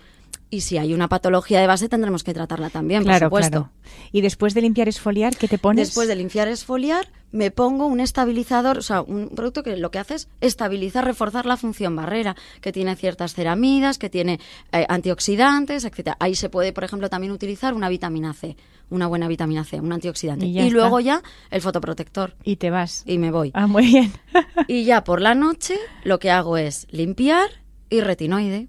y 0.50 0.62
si 0.62 0.78
hay 0.78 0.94
una 0.94 1.10
patología 1.10 1.60
de 1.60 1.68
base 1.68 1.90
tendremos 1.90 2.24
que 2.24 2.34
tratarla 2.34 2.70
también, 2.70 3.04
claro, 3.04 3.30
por 3.30 3.44
supuesto. 3.44 3.70
claro. 3.70 4.10
Y 4.12 4.22
después 4.22 4.54
de 4.54 4.62
limpiar 4.62 4.88
esfoliar, 4.88 5.36
¿qué 5.36 5.48
te 5.48 5.58
pones? 5.58 5.90
Después 5.90 6.08
de 6.08 6.16
limpiar 6.16 6.48
esfoliar, 6.48 7.08
me 7.32 7.52
pongo 7.52 7.88
un 7.88 8.00
estabilizador, 8.00 8.78
o 8.78 8.82
sea, 8.82 9.02
un 9.02 9.30
producto 9.30 9.64
que 9.64 9.76
lo 9.76 9.92
que 9.92 10.00
hace 10.00 10.16
es 10.16 10.30
estabilizar, 10.40 11.04
reforzar 11.04 11.46
la 11.46 11.58
función 11.58 11.96
barrera, 11.96 12.36
que 12.62 12.72
tiene 12.72 12.96
ciertas 12.96 13.34
ceramidas, 13.34 13.98
que 13.98 14.10
tiene 14.10 14.40
eh, 14.72 14.86
antioxidantes, 14.88 15.84
etcétera. 15.84 16.16
Ahí 16.20 16.36
se 16.36 16.50
puede, 16.50 16.72
por 16.72 16.86
ejemplo, 16.86 17.10
también 17.10 17.34
utilizar 17.34 17.74
una 17.74 17.90
vitamina 17.90 18.34
C, 18.34 18.56
una 18.90 19.08
buena 19.08 19.28
vitamina 19.28 19.64
C, 19.64 19.80
un 19.80 19.92
antioxidante. 19.94 20.46
Y 20.46 20.54
ya 20.54 20.68
luego 20.70 21.00
ya 21.00 21.22
el 21.52 21.62
fotoprotector. 21.62 22.36
Y 22.44 22.56
te 22.58 22.70
vas. 22.70 23.04
Y 23.06 23.18
me 23.18 23.32
voy. 23.32 23.52
Ah, 23.54 23.68
muy 23.68 23.86
bien. 23.88 24.12
Y 24.68 24.86
ya 24.86 25.04
por 25.04 25.22
la 25.22 25.36
noche 25.36 25.78
lo 26.04 26.20
que 26.20 26.32
hago 26.32 26.58
es 26.58 26.88
limpiar 26.92 27.50
y 27.90 28.02
retinoide. 28.02 28.68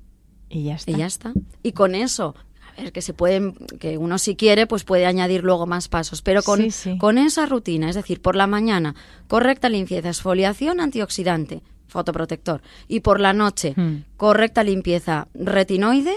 y 0.49 0.65
ya 0.65 0.75
está. 0.77 0.91
Y 0.91 0.95
ya 0.97 1.07
está. 1.07 1.33
Y 1.63 1.73
con 1.73 1.95
eso, 1.95 2.35
a 2.77 2.83
ver, 2.83 2.93
que 2.93 3.03
se 3.03 3.13
pueden, 3.15 3.55
que 3.81 3.99
uno 3.99 4.19
si 4.19 4.37
quiere, 4.37 4.67
pues 4.67 4.85
puede 4.85 5.07
añadir 5.07 5.43
luego 5.45 5.67
más 5.67 5.89
pasos. 5.89 6.23
Pero 6.23 6.43
con, 6.43 6.61
Sí, 6.61 6.71
sí. 6.71 6.99
con 6.99 7.19
esa 7.19 7.47
rutina, 7.47 7.89
es 7.89 7.95
decir, 7.97 8.21
por 8.23 8.37
la 8.37 8.47
mañana, 8.47 8.95
correcta 9.29 9.69
limpieza, 9.69 10.09
exfoliación, 10.09 10.81
antioxidante, 10.81 11.63
fotoprotector. 11.89 12.63
Y 12.89 13.01
por 13.01 13.21
la 13.21 13.33
noche, 13.33 13.75
Hmm. 13.77 14.05
correcta 14.17 14.63
limpieza, 14.65 15.29
retinoide, 15.35 16.15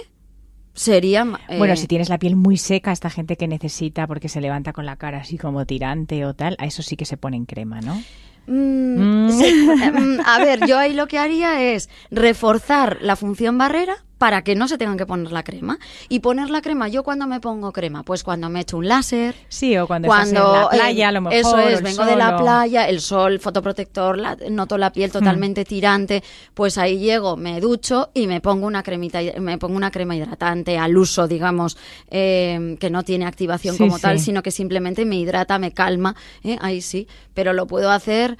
sería... 0.73 1.25
eh, 1.49 1.57
Bueno, 1.57 1.75
si 1.75 1.87
tienes 1.87 2.09
la 2.09 2.17
piel 2.17 2.35
muy 2.35 2.57
seca, 2.57 2.91
esta 2.91 3.09
gente 3.09 3.35
que 3.37 3.47
necesita 3.47 4.07
porque 4.07 4.29
se 4.29 4.41
levanta 4.41 4.73
con 4.73 4.85
la 4.85 4.95
cara 4.95 5.19
así 5.19 5.37
como 5.37 5.65
tirante 5.65 6.25
o 6.25 6.33
tal, 6.33 6.55
a 6.59 6.65
eso 6.65 6.81
sí 6.81 6.95
que 6.95 7.05
se 7.05 7.17
ponen 7.17 7.45
crema, 7.45 7.81
¿no? 7.81 8.01
Mm, 8.47 9.27
Mm. 9.27 9.29
sí, 9.31 9.53
mm, 9.93 10.19
a 10.25 10.39
ver, 10.39 10.65
yo 10.65 10.77
ahí 10.79 10.93
lo 10.93 11.07
que 11.07 11.19
haría 11.19 11.61
es 11.61 11.89
reforzar 12.09 12.97
la 13.01 13.15
función 13.15 13.57
barrera 13.57 14.03
para 14.19 14.43
que 14.43 14.53
no 14.53 14.67
se 14.67 14.77
tengan 14.77 14.97
que 14.97 15.07
poner 15.07 15.31
la 15.31 15.41
crema. 15.43 15.79
Y 16.09 16.19
poner 16.19 16.49
la 16.51 16.61
crema, 16.61 16.87
¿yo 16.89 17.01
cuando 17.03 17.25
me 17.25 17.39
pongo 17.39 17.71
crema? 17.71 18.03
Pues 18.03 18.23
cuando 18.23 18.49
me 18.49 18.59
echo 18.59 18.77
un 18.77 18.87
láser. 18.87 19.33
Sí, 19.47 19.75
o 19.77 19.87
cuando, 19.87 20.07
Cuando 20.07 20.39
estás 20.39 20.53
en 20.53 20.53
la 20.53 20.63
eh, 20.65 20.77
playa, 20.77 21.07
a 21.07 21.11
lo 21.13 21.21
mejor. 21.21 21.39
eso 21.39 21.57
es, 21.57 21.81
vengo 21.81 22.05
de 22.05 22.15
la 22.17 22.37
playa, 22.37 22.87
el 22.89 22.99
sol, 23.01 23.39
fotoprotector, 23.39 24.17
la- 24.17 24.37
noto 24.51 24.77
la 24.77 24.91
piel 24.91 25.11
totalmente 25.11 25.63
tirante, 25.65 26.21
pues 26.53 26.77
ahí 26.77 26.99
llego, 26.99 27.37
me 27.37 27.59
ducho 27.61 28.09
y 28.13 28.27
me 28.27 28.41
pongo 28.41 28.67
una 28.67 28.83
cremita, 28.83 29.19
me 29.39 29.57
pongo 29.57 29.77
una 29.77 29.89
crema 29.89 30.15
hidratante 30.17 30.77
al 30.77 30.97
uso, 30.97 31.27
digamos, 31.27 31.77
eh, 32.11 32.75
que 32.79 32.89
no 32.89 33.03
tiene 33.03 33.25
activación 33.25 33.75
Sí, 33.75 33.79
como 33.83 33.99
tal, 33.99 34.19
sino 34.19 34.43
que 34.43 34.51
simplemente 34.51 35.05
me 35.05 35.15
hidrata, 35.15 35.57
me 35.59 35.71
calma, 35.71 36.13
¿eh? 36.43 36.57
ahí 36.59 36.81
sí, 36.81 37.07
pero 37.33 37.53
lo 37.53 37.67
puedo 37.67 37.89
hacer 37.89 38.37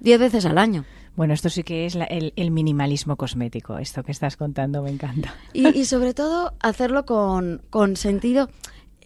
diez 0.00 0.18
veces 0.18 0.46
al 0.46 0.56
año. 0.56 0.86
Bueno, 1.16 1.34
esto 1.34 1.48
sí 1.50 1.62
que 1.62 1.86
es 1.86 1.94
la- 1.94 2.04
el, 2.04 2.32
el 2.36 2.50
minimalismo 2.50 3.16
cosmético. 3.16 3.78
Esto 3.78 4.02
que 4.02 4.12
estás 4.12 4.36
contando 4.36 4.82
me 4.82 4.90
encanta. 4.90 5.34
Y, 5.52 5.68
y 5.78 5.84
sobre 5.84 6.14
todo 6.14 6.54
hacerlo 6.60 7.04
con, 7.04 7.62
con 7.70 7.96
sentido, 7.96 8.48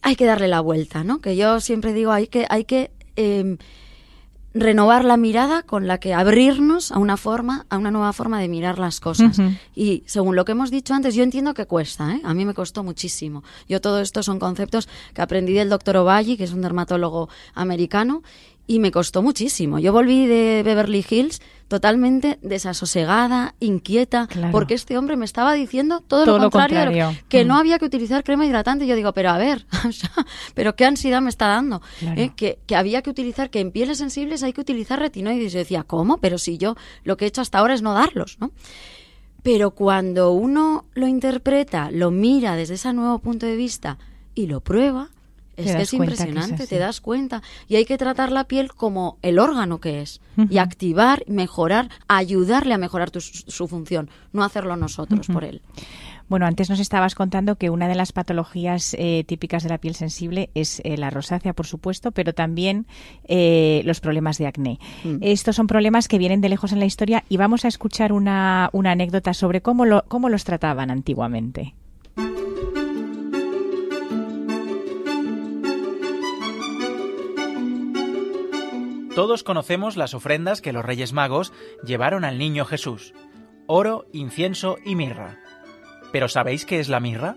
hay 0.03 0.15
que 0.17 0.27
darle 0.27 0.49
la 0.49 0.61
vuelta, 0.61 1.03
¿no? 1.03 1.21
Que 1.21 1.35
yo 1.37 1.61
siempre 1.61 1.93
digo, 1.93 2.13
hay 2.13 2.27
que, 2.29 2.47
hay 2.51 2.65
que 2.65 2.91
eh, 3.17 3.57
renovar 4.53 5.05
la 5.05 5.17
mirada 5.17 5.63
con 5.65 5.89
la 5.89 5.99
que 5.99 6.15
abrirnos 6.15 6.93
a 6.93 6.99
una 6.99 7.17
forma, 7.17 7.67
a 7.71 7.79
una 7.79 7.91
nueva 7.91 8.13
forma 8.13 8.39
de 8.39 8.49
mirar 8.49 8.79
las 8.79 9.01
cosas. 9.01 9.39
Y 9.75 10.05
según 10.07 10.37
lo 10.37 10.45
que 10.45 10.53
hemos 10.53 10.71
dicho 10.71 10.95
antes, 10.95 11.15
yo 11.17 11.25
entiendo 11.25 11.55
que 11.55 11.67
cuesta, 11.67 12.15
¿eh? 12.15 12.21
A 12.23 12.35
mí 12.35 12.45
me 12.45 12.55
costó 12.55 12.85
muchísimo. 12.85 13.43
Yo 13.69 13.81
todo 13.81 14.01
esto 14.01 14.23
son 14.23 14.39
conceptos 14.39 14.89
que 15.13 15.23
aprendí 15.23 15.55
del 15.55 15.71
doctor 15.71 15.97
Ovalle, 15.97 16.37
que 16.37 16.45
es 16.45 16.53
un 16.53 16.61
dermatólogo 16.63 17.29
americano, 17.55 18.23
y 18.67 18.79
me 18.79 18.93
costó 18.93 19.23
muchísimo. 19.23 19.79
Yo 19.81 19.93
volví 19.93 20.27
de 20.27 20.63
Beverly 20.65 21.05
Hills 21.09 21.41
totalmente 21.69 22.39
desasosegada, 22.43 23.55
inquieta, 23.61 24.29
porque 24.53 24.75
este 24.75 24.99
hombre 24.99 25.17
me 25.17 25.25
estaba 25.25 25.55
diciendo 25.55 26.01
todo, 26.01 26.39
lo 26.39 26.51
contrario, 26.51 27.15
que 27.29 27.45
no 27.45 27.55
mm. 27.55 27.59
había 27.59 27.79
que 27.79 27.87
utilizar 27.87 28.23
crema 28.25 28.47
hidratante. 28.47 28.87
Yo 28.87 28.97
digo, 28.97 29.13
pero 29.13 29.31
a 29.31 29.39
ver, 29.39 29.67
pero 30.55 30.77
qué 30.77 30.85
ansiedad 30.85 31.23
me 31.23 31.31
está 31.31 31.49
dando, 31.49 31.83
¿eh? 32.03 32.31
que, 32.37 32.59
que, 32.67 32.77
había 32.77 33.03
que 33.03 33.11
utilizar, 33.11 33.51
que 33.51 33.61
en 33.61 33.71
pieles 33.71 33.99
sensibles 33.99 34.43
hay 34.43 34.53
que 34.53 34.61
utilizar 34.61 34.99
retinoides. 34.99 35.53
Y 35.53 35.55
yo 35.55 35.59
decía, 35.59 35.83
¿cómo? 35.85 36.19
Pero 36.19 36.39
si 36.39 36.59
yo 36.59 36.77
lo 37.03 37.17
que 37.17 37.25
he 37.25 37.29
hecho 37.29 37.41
hasta 37.41 37.59
ahora 37.59 37.75
es 37.75 37.83
no 37.83 37.95
darlos, 37.95 38.39
¿no? 38.41 38.53
Pero 39.43 39.73
cuando 39.73 40.33
uno 40.33 40.87
lo 40.95 41.07
interpreta, 41.07 41.91
lo 41.91 42.11
mira 42.11 42.57
desde 42.57 42.75
ese 42.75 42.93
nuevo 42.95 43.19
punto 43.19 43.45
de 43.45 43.57
vista 43.57 43.99
y 44.35 44.47
lo 44.47 44.61
prueba, 44.61 45.11
es 45.57 45.75
que 45.75 45.83
es 45.83 45.93
impresionante, 45.95 46.67
te 46.67 46.79
das 46.79 47.01
cuenta. 47.01 47.43
Y 47.69 47.77
hay 47.77 47.85
que 47.85 47.99
tratar 47.99 48.33
la 48.33 48.45
piel 48.45 48.73
como 48.73 49.19
el 49.23 49.39
órgano 49.39 49.81
que 49.81 50.03
es. 50.03 50.21
Y 50.51 50.59
activar, 50.59 51.23
mejorar, 51.29 51.91
ayudarle 52.09 52.75
a 52.75 52.79
mejorar 52.79 53.11
su 53.21 53.69
función, 53.69 54.11
no 54.33 54.43
hacerlo 54.43 54.77
nosotros 54.77 55.29
por 55.29 55.45
él. 55.45 55.63
Bueno, 56.29 56.47
antes 56.47 56.71
nos 56.71 56.81
estabas 56.81 57.15
contando 57.15 57.57
que 57.57 57.71
una 57.71 57.87
de 57.87 57.95
las 57.95 58.13
patologías 58.13 58.97
eh, 58.99 59.25
típicas 59.27 59.63
de 59.63 59.69
la 59.69 59.79
piel 59.79 59.95
sensible 59.95 60.51
es 60.55 60.81
eh, 60.85 60.97
la 60.97 61.11
rosácea, 61.11 61.53
por 61.53 61.67
supuesto, 61.67 62.13
pero 62.13 62.33
también 62.33 62.87
eh, 63.25 63.83
los 63.85 64.01
problemas 64.01 64.39
de 64.39 64.47
acné. 64.47 64.79
Mm. 65.05 65.19
Estos 65.21 65.57
son 65.57 65.67
problemas 65.67 66.09
que 66.09 66.19
vienen 66.19 66.41
de 66.41 66.49
lejos 66.49 66.73
en 66.73 66.81
la 66.81 66.87
historia 66.87 67.25
y 67.29 67.37
vamos 67.37 67.65
a 67.65 67.69
escuchar 67.69 68.13
una, 68.13 68.71
una 68.73 68.93
anécdota 68.93 69.35
sobre 69.35 69.61
cómo, 69.61 69.85
lo, 69.85 70.05
cómo 70.09 70.29
los 70.29 70.45
trataban 70.45 70.91
antiguamente. 70.91 71.75
Todos 79.15 79.45
conocemos 79.45 79.97
las 79.97 80.13
ofrendas 80.13 80.61
que 80.61 80.73
los 80.73 80.85
Reyes 80.85 81.13
Magos 81.13 81.53
llevaron 81.85 82.25
al 82.25 82.37
niño 82.37 82.65
Jesús. 82.65 83.15
Oro, 83.69 84.07
incienso 84.13 84.77
y 84.85 84.97
mirra. 84.97 85.39
¿Pero 86.11 86.27
sabéis 86.29 86.67
qué 86.67 86.81
es 86.81 86.89
la 86.89 86.99
mirra? 86.99 87.37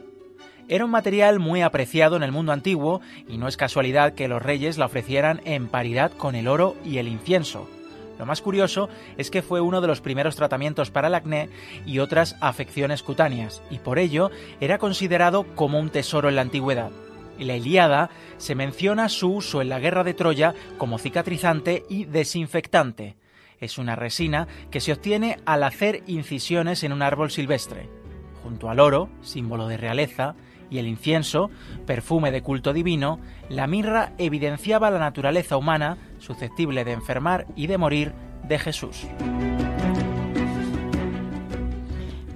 Era 0.68 0.86
un 0.86 0.92
material 0.92 1.38
muy 1.38 1.62
apreciado 1.62 2.16
en 2.16 2.24
el 2.24 2.32
mundo 2.32 2.52
antiguo 2.52 3.02
y 3.28 3.38
no 3.38 3.48
es 3.48 3.58
casualidad 3.58 4.16
que 4.16 4.28
los 4.28 4.42
reyes 4.42 4.80
la 4.80 4.88
ofrecieran 4.88 5.40
en 5.46 5.68
paridad 5.68 6.12
con 6.12 6.34
el 6.34 6.48
oro 6.48 6.76
y 6.84 6.98
el 6.98 7.08
incienso. 7.08 7.70
Lo 8.18 8.26
más 8.26 8.42
curioso 8.42 8.90
es 9.18 9.30
que 9.30 9.44
fue 9.44 9.62
uno 9.62 9.80
de 9.80 9.88
los 9.88 10.02
primeros 10.02 10.36
tratamientos 10.36 10.90
para 10.90 11.10
el 11.10 11.16
acné 11.16 11.48
y 11.86 12.00
otras 12.00 12.36
afecciones 12.42 13.04
cutáneas, 13.04 13.62
y 13.70 13.78
por 13.78 14.00
ello 14.00 14.32
era 14.60 14.80
considerado 14.80 15.46
como 15.56 15.80
un 15.80 15.92
tesoro 15.92 16.28
en 16.28 16.38
la 16.38 16.42
antigüedad. 16.42 16.90
En 17.38 17.48
la 17.48 17.56
Ilíada 17.56 18.10
se 18.38 18.56
menciona 18.56 19.10
su 19.10 19.34
uso 19.34 19.62
en 19.62 19.70
la 19.70 19.80
guerra 19.80 20.04
de 20.04 20.14
Troya 20.14 20.54
como 20.78 20.98
cicatrizante 20.98 21.86
y 21.90 22.06
desinfectante. 22.06 23.16
Es 23.60 23.78
una 23.78 23.96
resina 23.96 24.48
que 24.70 24.80
se 24.80 24.94
obtiene 24.94 25.40
al 25.46 25.64
hacer 25.64 26.04
incisiones 26.08 26.84
en 26.84 26.94
un 26.94 27.02
árbol 27.02 27.32
silvestre. 27.32 27.90
Junto 28.44 28.70
al 28.70 28.80
oro, 28.80 29.10
símbolo 29.22 29.68
de 29.68 29.78
realeza, 29.78 30.36
y 30.70 30.80
el 30.80 30.88
incienso, 30.88 31.50
perfume 31.86 32.32
de 32.32 32.42
culto 32.42 32.74
divino, 32.74 33.20
la 33.50 33.68
mirra 33.68 34.14
evidenciaba 34.18 34.92
la 34.92 35.00
naturaleza 35.00 35.58
humana 35.58 35.98
susceptible 36.20 36.84
de 36.84 36.92
enfermar 36.92 37.48
y 37.56 37.68
de 37.68 37.78
morir 37.78 38.14
de 38.44 38.60
Jesús. 38.60 39.08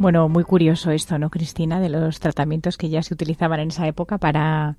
Bueno, 0.02 0.28
muy 0.30 0.44
curioso 0.44 0.90
esto, 0.90 1.20
¿no, 1.20 1.30
Cristina? 1.30 1.80
De 1.80 1.88
los 1.88 2.20
tratamientos 2.20 2.76
que 2.76 2.90
ya 2.90 3.04
se 3.04 3.14
utilizaban 3.14 3.60
en 3.60 3.68
esa 3.68 3.86
época 3.86 4.18
para, 4.18 4.76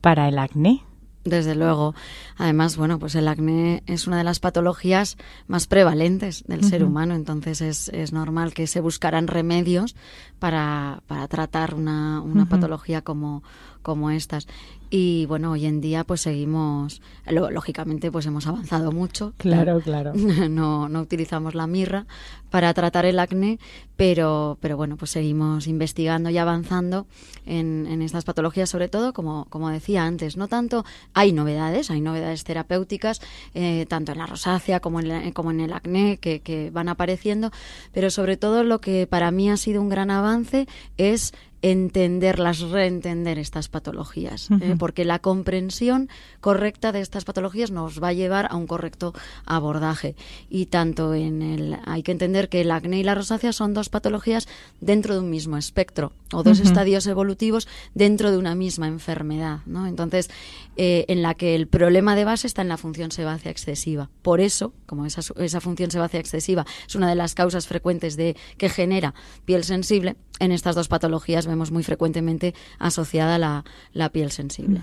para 0.00 0.28
el 0.28 0.38
acné. 0.38 0.82
Desde 1.24 1.54
luego. 1.54 1.94
Además, 2.38 2.78
bueno, 2.78 2.98
pues 2.98 3.14
el 3.14 3.28
acné 3.28 3.82
es 3.86 4.06
una 4.06 4.16
de 4.16 4.24
las 4.24 4.40
patologías 4.40 5.18
más 5.46 5.66
prevalentes 5.66 6.42
del 6.46 6.64
ser 6.64 6.84
humano, 6.84 7.14
entonces 7.14 7.60
es, 7.60 7.90
es, 7.90 8.14
normal 8.14 8.54
que 8.54 8.66
se 8.66 8.80
buscaran 8.80 9.26
remedios 9.26 9.94
para, 10.38 11.02
para 11.06 11.28
tratar 11.28 11.74
una, 11.74 12.22
una 12.22 12.46
patología 12.46 13.02
como, 13.02 13.42
como 13.82 14.10
estas. 14.10 14.48
Y 14.94 15.24
bueno, 15.24 15.52
hoy 15.52 15.64
en 15.64 15.80
día 15.80 16.04
pues 16.04 16.20
seguimos, 16.20 17.00
lógicamente 17.26 18.12
pues 18.12 18.26
hemos 18.26 18.46
avanzado 18.46 18.92
mucho. 18.92 19.32
Claro, 19.38 19.80
claro. 19.84 20.12
No, 20.12 20.90
no 20.90 21.00
utilizamos 21.00 21.54
la 21.54 21.66
mirra 21.66 22.04
para 22.50 22.74
tratar 22.74 23.06
el 23.06 23.18
acné, 23.18 23.58
pero, 23.96 24.58
pero 24.60 24.76
bueno, 24.76 24.98
pues 24.98 25.10
seguimos 25.10 25.66
investigando 25.66 26.28
y 26.28 26.36
avanzando 26.36 27.06
en, 27.46 27.86
en 27.88 28.02
estas 28.02 28.24
patologías, 28.24 28.68
sobre 28.68 28.88
todo, 28.88 29.14
como, 29.14 29.46
como 29.46 29.70
decía 29.70 30.04
antes, 30.04 30.36
no 30.36 30.46
tanto, 30.46 30.84
hay 31.14 31.32
novedades, 31.32 31.90
hay 31.90 32.02
novedades 32.02 32.44
terapéuticas, 32.44 33.22
eh, 33.54 33.86
tanto 33.88 34.12
en 34.12 34.18
la 34.18 34.26
rosácea 34.26 34.80
como 34.80 35.00
en, 35.00 35.32
como 35.32 35.52
en 35.52 35.60
el 35.60 35.72
acné 35.72 36.18
que, 36.18 36.40
que 36.40 36.70
van 36.70 36.90
apareciendo, 36.90 37.50
pero 37.92 38.10
sobre 38.10 38.36
todo 38.36 38.62
lo 38.62 38.82
que 38.82 39.06
para 39.06 39.30
mí 39.30 39.48
ha 39.48 39.56
sido 39.56 39.80
un 39.80 39.88
gran 39.88 40.10
avance 40.10 40.66
es 40.98 41.32
entenderlas, 41.62 42.60
reentender 42.60 43.38
estas 43.38 43.68
patologías, 43.68 44.48
¿eh? 44.60 44.74
porque 44.78 45.04
la 45.04 45.20
comprensión 45.20 46.08
correcta 46.40 46.90
de 46.90 47.00
estas 47.00 47.24
patologías 47.24 47.70
nos 47.70 48.02
va 48.02 48.08
a 48.08 48.12
llevar 48.12 48.48
a 48.50 48.56
un 48.56 48.66
correcto 48.66 49.14
abordaje. 49.46 50.16
Y 50.50 50.66
tanto 50.66 51.14
en 51.14 51.40
el 51.40 51.78
hay 51.86 52.02
que 52.02 52.12
entender 52.12 52.48
que 52.48 52.62
el 52.62 52.70
acné 52.72 52.98
y 52.98 53.04
la 53.04 53.14
rosácea 53.14 53.52
son 53.52 53.74
dos 53.74 53.88
patologías 53.88 54.48
dentro 54.80 55.14
de 55.14 55.20
un 55.20 55.30
mismo 55.30 55.56
espectro 55.56 56.12
o 56.32 56.42
dos 56.42 56.58
estadios 56.58 57.06
evolutivos 57.06 57.68
dentro 57.94 58.32
de 58.32 58.38
una 58.38 58.56
misma 58.56 58.88
enfermedad, 58.88 59.60
¿no? 59.66 59.86
Entonces, 59.86 60.30
eh, 60.76 61.04
en 61.08 61.22
la 61.22 61.34
que 61.34 61.54
el 61.54 61.68
problema 61.68 62.16
de 62.16 62.24
base 62.24 62.46
está 62.46 62.62
en 62.62 62.68
la 62.68 62.76
función 62.76 63.12
sebácea 63.12 63.52
excesiva. 63.52 64.10
Por 64.22 64.40
eso, 64.40 64.72
como 64.86 65.06
esa, 65.06 65.20
esa 65.36 65.60
función 65.60 65.90
sebácea 65.90 66.20
excesiva 66.20 66.66
es 66.88 66.94
una 66.96 67.08
de 67.08 67.14
las 67.14 67.34
causas 67.34 67.68
frecuentes 67.68 68.16
de 68.16 68.36
que 68.58 68.68
genera 68.68 69.14
piel 69.44 69.62
sensible, 69.62 70.16
en 70.42 70.50
estas 70.50 70.74
dos 70.74 70.88
patologías 70.88 71.46
vemos 71.52 71.70
muy 71.70 71.82
frecuentemente 71.82 72.54
asociada 72.78 73.38
la, 73.38 73.64
la 73.92 74.08
piel 74.08 74.30
sensible. 74.30 74.80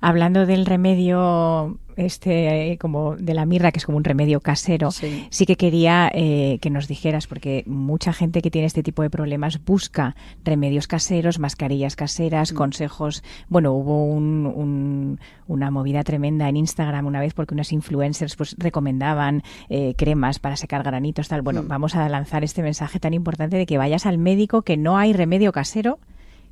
Hablando 0.00 0.46
del 0.46 0.66
remedio 0.66 1.78
este 1.96 2.72
eh, 2.72 2.78
como 2.78 3.16
de 3.16 3.34
la 3.34 3.46
mirra 3.46 3.72
que 3.72 3.78
es 3.78 3.86
como 3.86 3.98
un 3.98 4.04
remedio 4.04 4.40
casero 4.40 4.90
sí, 4.90 5.46
que 5.46 5.56
quería 5.56 6.10
eh, 6.14 6.58
que 6.60 6.70
nos 6.70 6.88
dijeras 6.88 7.26
porque 7.26 7.64
mucha 7.66 8.12
gente 8.12 8.42
que 8.42 8.50
tiene 8.50 8.66
este 8.66 8.82
tipo 8.82 9.02
de 9.02 9.10
problemas 9.10 9.64
busca 9.64 10.14
remedios 10.44 10.86
caseros 10.86 11.38
mascarillas 11.38 11.96
caseras 11.96 12.52
mm. 12.52 12.56
consejos 12.56 13.22
bueno 13.48 13.72
hubo 13.72 14.04
un, 14.04 15.18
una 15.46 15.70
movida 15.70 16.04
tremenda 16.04 16.48
en 16.48 16.56
Instagram 16.56 17.06
una 17.06 17.20
vez 17.20 17.34
porque 17.34 17.54
unas 17.54 17.72
influencers 17.72 18.36
pues 18.36 18.54
recomendaban 18.58 19.42
eh, 19.68 19.94
cremas 19.96 20.38
para 20.38 20.56
secar 20.56 20.82
granitos 20.82 21.28
tal 21.28 21.42
bueno 21.42 21.62
mm. 21.62 21.68
vamos 21.68 21.94
a 21.94 22.08
lanzar 22.08 22.44
este 22.44 22.62
mensaje 22.62 23.00
tan 23.00 23.14
importante 23.14 23.56
de 23.56 23.66
que 23.66 23.78
vayas 23.78 24.06
al 24.06 24.18
médico 24.18 24.62
que 24.62 24.76
no 24.76 24.98
hay 24.98 25.12
remedio 25.12 25.52
casero 25.52 25.98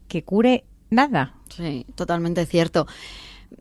que 0.09 0.23
cure 0.23 0.65
nada. 0.91 1.35
Sí, 1.49 1.87
totalmente 1.95 2.47
cierto. 2.47 2.87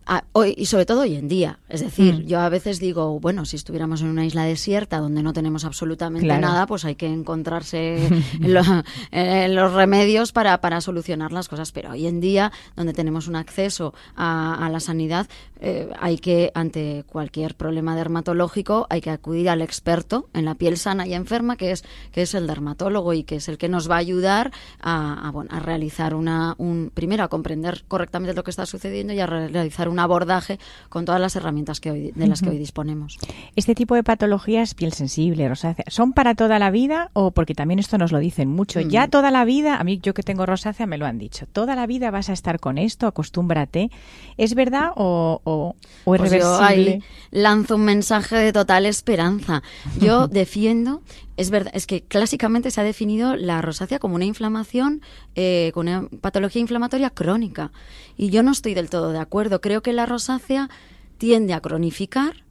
Ah, 0.06 0.26
hoy, 0.34 0.54
y 0.58 0.66
sobre 0.66 0.86
todo 0.86 1.02
hoy 1.02 1.16
en 1.16 1.30
día. 1.30 1.60
Es 1.70 1.82
decir, 1.82 2.16
mm. 2.16 2.28
yo 2.28 2.42
a 2.42 2.50
veces 2.50 2.80
digo, 2.80 3.20
bueno, 3.20 3.46
si 3.46 3.56
estuviéramos 3.56 4.02
en 4.02 4.10
una 4.10 4.26
isla 4.26 4.44
desierta 4.44 5.00
donde 5.00 5.24
no 5.24 5.32
tenemos 5.32 5.64
absolutamente 5.64 6.28
nada, 6.28 6.68
pues 6.68 6.84
hay 6.84 6.96
que 6.96 7.08
encontrarse 7.08 8.10
los 8.40 9.74
remedios 9.74 10.34
para, 10.34 10.60
para, 10.60 10.82
solucionar 10.82 11.32
las 11.32 11.48
cosas. 11.48 11.72
Pero 11.72 11.92
hoy 11.92 12.08
en 12.08 12.20
día, 12.20 12.52
donde 12.76 12.94
tenemos 12.94 13.28
un 13.28 13.38
acceso 13.38 13.94
a, 14.16 14.70
la 14.70 14.80
sanidad, 14.82 15.28
eh, 15.62 15.90
hay 16.00 16.18
que, 16.18 16.52
ante 16.54 17.06
cualquier 17.08 17.56
problema 17.56 17.96
dermatológico, 17.96 18.88
hay 18.90 19.00
que 19.00 19.10
acudir 19.10 19.50
al 19.50 19.62
experto 19.62 20.28
en 20.34 20.44
la 20.44 20.56
piel 20.56 20.78
sana 20.78 21.08
y 21.08 21.14
enferma, 21.14 21.56
que 21.56 21.72
es, 21.72 21.86
que 22.12 22.24
es 22.24 22.34
el 22.34 22.48
dermatólogo 22.48 23.14
y 23.14 23.24
que 23.24 23.38
es 23.38 23.48
el 23.48 23.58
que 23.58 23.70
nos 23.70 23.90
va 23.90 23.96
a 23.96 24.00
ayudar 24.00 24.52
a, 24.82 25.28
a, 25.28 25.32
bueno, 25.32 25.50
a 25.54 25.60
realizar 25.62 26.14
una, 26.14 26.56
un, 26.58 26.92
primero 26.94 27.24
a 27.24 27.30
comprender 27.30 27.86
correctamente 27.88 28.36
lo 28.36 28.44
que 28.44 28.52
está 28.52 28.66
sucediendo 28.66 29.14
y 29.14 29.20
a 29.22 29.28
realizar 29.28 29.83
un 29.90 30.00
abordaje 30.00 30.60
con 30.90 31.06
todas 31.06 31.22
las 31.22 31.36
herramientas 31.36 31.80
que 31.80 31.92
hoy, 31.92 32.12
de 32.16 32.28
las 32.28 32.42
que 32.42 32.50
hoy 32.50 32.58
disponemos. 32.58 33.18
Este 33.56 33.76
tipo 33.76 33.96
de 33.96 34.04
patologías, 34.04 34.74
piel 34.74 34.94
sensible, 34.94 35.48
rosácea, 35.48 35.86
¿son 35.88 36.14
para 36.14 36.36
toda 36.36 36.60
la 36.60 36.72
vida 36.72 37.10
o 37.14 37.32
porque 37.32 37.56
también 37.56 37.80
esto 37.80 37.98
nos 37.98 38.12
lo 38.12 38.20
dicen 38.20 38.50
mucho? 38.50 38.80
Mm. 38.80 38.90
Ya 38.90 39.08
toda 39.08 39.32
la 39.32 39.46
vida, 39.46 39.78
a 39.78 39.84
mí 39.84 40.00
yo 40.02 40.14
que 40.14 40.24
tengo 40.24 40.46
rosácea 40.46 40.86
me 40.86 40.98
lo 40.98 41.06
han 41.06 41.18
dicho, 41.18 41.46
toda 41.48 41.76
la 41.76 41.88
vida 41.88 42.12
vas 42.12 42.30
a 42.30 42.34
estar 42.34 42.60
con 42.60 42.78
esto, 42.78 43.08
acostúmbrate. 43.08 43.92
¿Es 44.38 44.56
verdad 44.56 44.92
o, 44.96 45.42
o, 45.44 45.76
es 45.80 46.04
pues 46.06 46.22
reversible? 46.22 46.44
Yo 46.44 46.64
ahí 46.64 47.04
lanzo 47.32 47.76
un 47.76 47.86
mensaje 47.86 48.36
de 48.36 48.54
total 48.54 48.86
esperanza. 48.86 49.64
Yo 50.00 50.28
defiendo 50.30 51.02
es 51.36 51.50
verdad, 51.50 51.72
es 51.76 51.88
que 51.88 52.04
clásicamente 52.04 52.70
se 52.72 52.82
ha 52.82 52.84
definido 52.84 53.36
la 53.36 53.62
rosácea 53.62 54.00
como 54.00 54.16
una 54.16 54.26
inflamación, 54.26 55.02
eh, 55.36 55.72
con 55.74 55.88
una 55.88 56.08
patología 56.22 56.62
inflamatoria 56.62 57.10
crónica. 57.10 57.72
Y 58.18 58.30
yo 58.30 58.44
no 58.44 58.52
estoy 58.52 58.74
del 58.74 58.90
todo 58.90 59.12
de 59.12 59.20
acuerdo. 59.20 59.62
Creo 59.62 59.82
que 59.82 59.94
la 59.94 60.06
rosácea 60.06 60.70
tiende 61.18 61.54
a 61.54 61.62
cronificar 61.62 62.43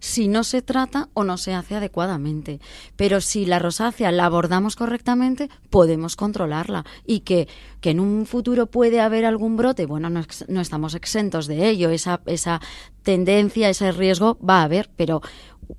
si 0.00 0.28
no 0.28 0.44
se 0.44 0.62
trata 0.62 1.08
o 1.14 1.24
no 1.24 1.38
se 1.38 1.54
hace 1.54 1.74
adecuadamente. 1.74 2.60
Pero 2.96 3.20
si 3.20 3.46
la 3.46 3.58
rosácea 3.58 4.12
la 4.12 4.26
abordamos 4.26 4.76
correctamente, 4.76 5.48
podemos 5.70 6.16
controlarla. 6.16 6.84
Y 7.06 7.20
que, 7.20 7.48
que 7.80 7.90
en 7.90 8.00
un 8.00 8.26
futuro 8.26 8.66
puede 8.66 9.00
haber 9.00 9.24
algún 9.24 9.56
brote, 9.56 9.86
bueno, 9.86 10.10
no, 10.10 10.22
no 10.48 10.60
estamos 10.60 10.94
exentos 10.94 11.46
de 11.46 11.68
ello. 11.68 11.90
Esa, 11.90 12.20
esa 12.26 12.60
tendencia, 13.02 13.68
ese 13.68 13.92
riesgo 13.92 14.38
va 14.46 14.60
a 14.60 14.64
haber, 14.64 14.90
pero 14.96 15.22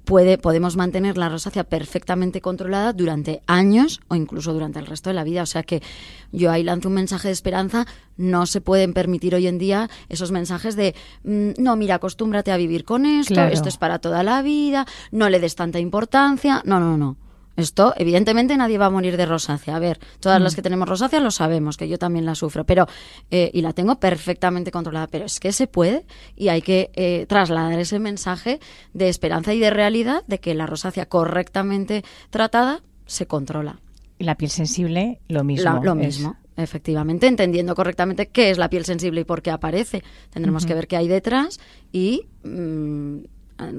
puede, 0.04 0.38
podemos 0.38 0.76
mantener 0.76 1.18
la 1.18 1.30
rosácea 1.30 1.64
perfectamente 1.64 2.42
controlada 2.42 2.94
durante 2.94 3.42
años 3.48 4.02
o 4.08 4.16
incluso 4.16 4.54
durante 4.54 4.80
el 4.80 4.86
resto 4.86 5.10
de 5.10 5.14
la 5.14 5.24
vida. 5.24 5.44
O 5.44 5.46
sea 5.46 5.64
que 5.64 5.82
yo 6.32 6.52
ahí 6.52 6.64
lanzo 6.64 6.90
un 6.90 6.96
mensaje 6.96 7.28
de 7.28 7.34
esperanza. 7.34 7.86
No 8.18 8.46
se 8.46 8.62
pueden 8.62 8.94
permitir 8.94 9.36
hoy 9.36 9.48
en 9.48 9.58
día 9.58 9.90
esos 10.10 10.32
mensajes 10.32 10.76
de 10.76 10.96
mm, 11.24 11.62
no, 11.62 11.76
mira, 11.76 11.96
acostúmbrate 11.96 12.52
a 12.52 12.58
vivir 12.58 12.84
con 12.84 13.06
esto, 13.06 13.42
esto 13.42 13.67
es 13.68 13.78
para 13.78 14.00
toda 14.00 14.24
la 14.24 14.42
vida, 14.42 14.86
no 15.12 15.30
le 15.30 15.40
des 15.40 15.56
tanta 15.56 15.80
importancia. 15.80 16.62
No, 16.66 16.80
no, 16.80 16.98
no. 16.98 17.18
Esto, 17.58 17.96
evidentemente, 17.98 18.56
nadie 18.56 18.78
va 18.78 18.86
a 18.86 18.92
morir 18.92 19.18
de 19.18 19.26
rosácea. 19.26 19.76
A 19.76 19.80
ver, 19.80 20.00
todas 20.20 20.40
las 20.40 20.54
mm. 20.54 20.56
que 20.56 20.62
tenemos 20.62 20.88
rosácea 20.88 21.20
lo 21.20 21.32
sabemos, 21.32 21.76
que 21.76 21.90
yo 21.90 21.98
también 21.98 22.24
la 22.24 22.36
sufro, 22.36 22.66
pero 22.66 22.86
eh, 23.32 23.50
y 23.52 23.62
la 23.62 23.74
tengo 23.74 24.00
perfectamente 24.00 24.70
controlada. 24.70 25.08
Pero 25.08 25.26
es 25.26 25.40
que 25.40 25.52
se 25.52 25.66
puede 25.66 26.06
y 26.36 26.50
hay 26.50 26.62
que 26.62 26.92
eh, 26.94 27.26
trasladar 27.28 27.80
ese 27.80 27.98
mensaje 27.98 28.60
de 28.94 29.10
esperanza 29.10 29.56
y 29.56 29.60
de 29.60 29.72
realidad 29.72 30.24
de 30.28 30.40
que 30.40 30.54
la 30.54 30.68
rosácea 30.68 31.08
correctamente 31.08 32.04
tratada 32.30 32.84
se 33.08 33.26
controla. 33.26 33.80
Y 34.20 34.26
la 34.26 34.36
piel 34.36 34.52
sensible, 34.52 35.20
lo 35.28 35.44
mismo. 35.44 35.82
lo 35.84 35.96
mismo. 35.96 36.38
Efectivamente, 36.58 37.28
entendiendo 37.28 37.74
correctamente 37.76 38.28
qué 38.28 38.52
es 38.52 38.60
la 38.60 38.70
piel 38.70 38.86
sensible 38.86 39.22
y 39.22 39.24
por 39.24 39.42
qué 39.42 39.50
aparece. 39.50 40.04
Tendremos 40.32 40.66
que 40.66 40.76
ver 40.76 40.88
qué 40.88 40.98
hay 40.98 41.08
detrás 41.08 41.60
y 41.92 42.28
mm, 42.44 43.18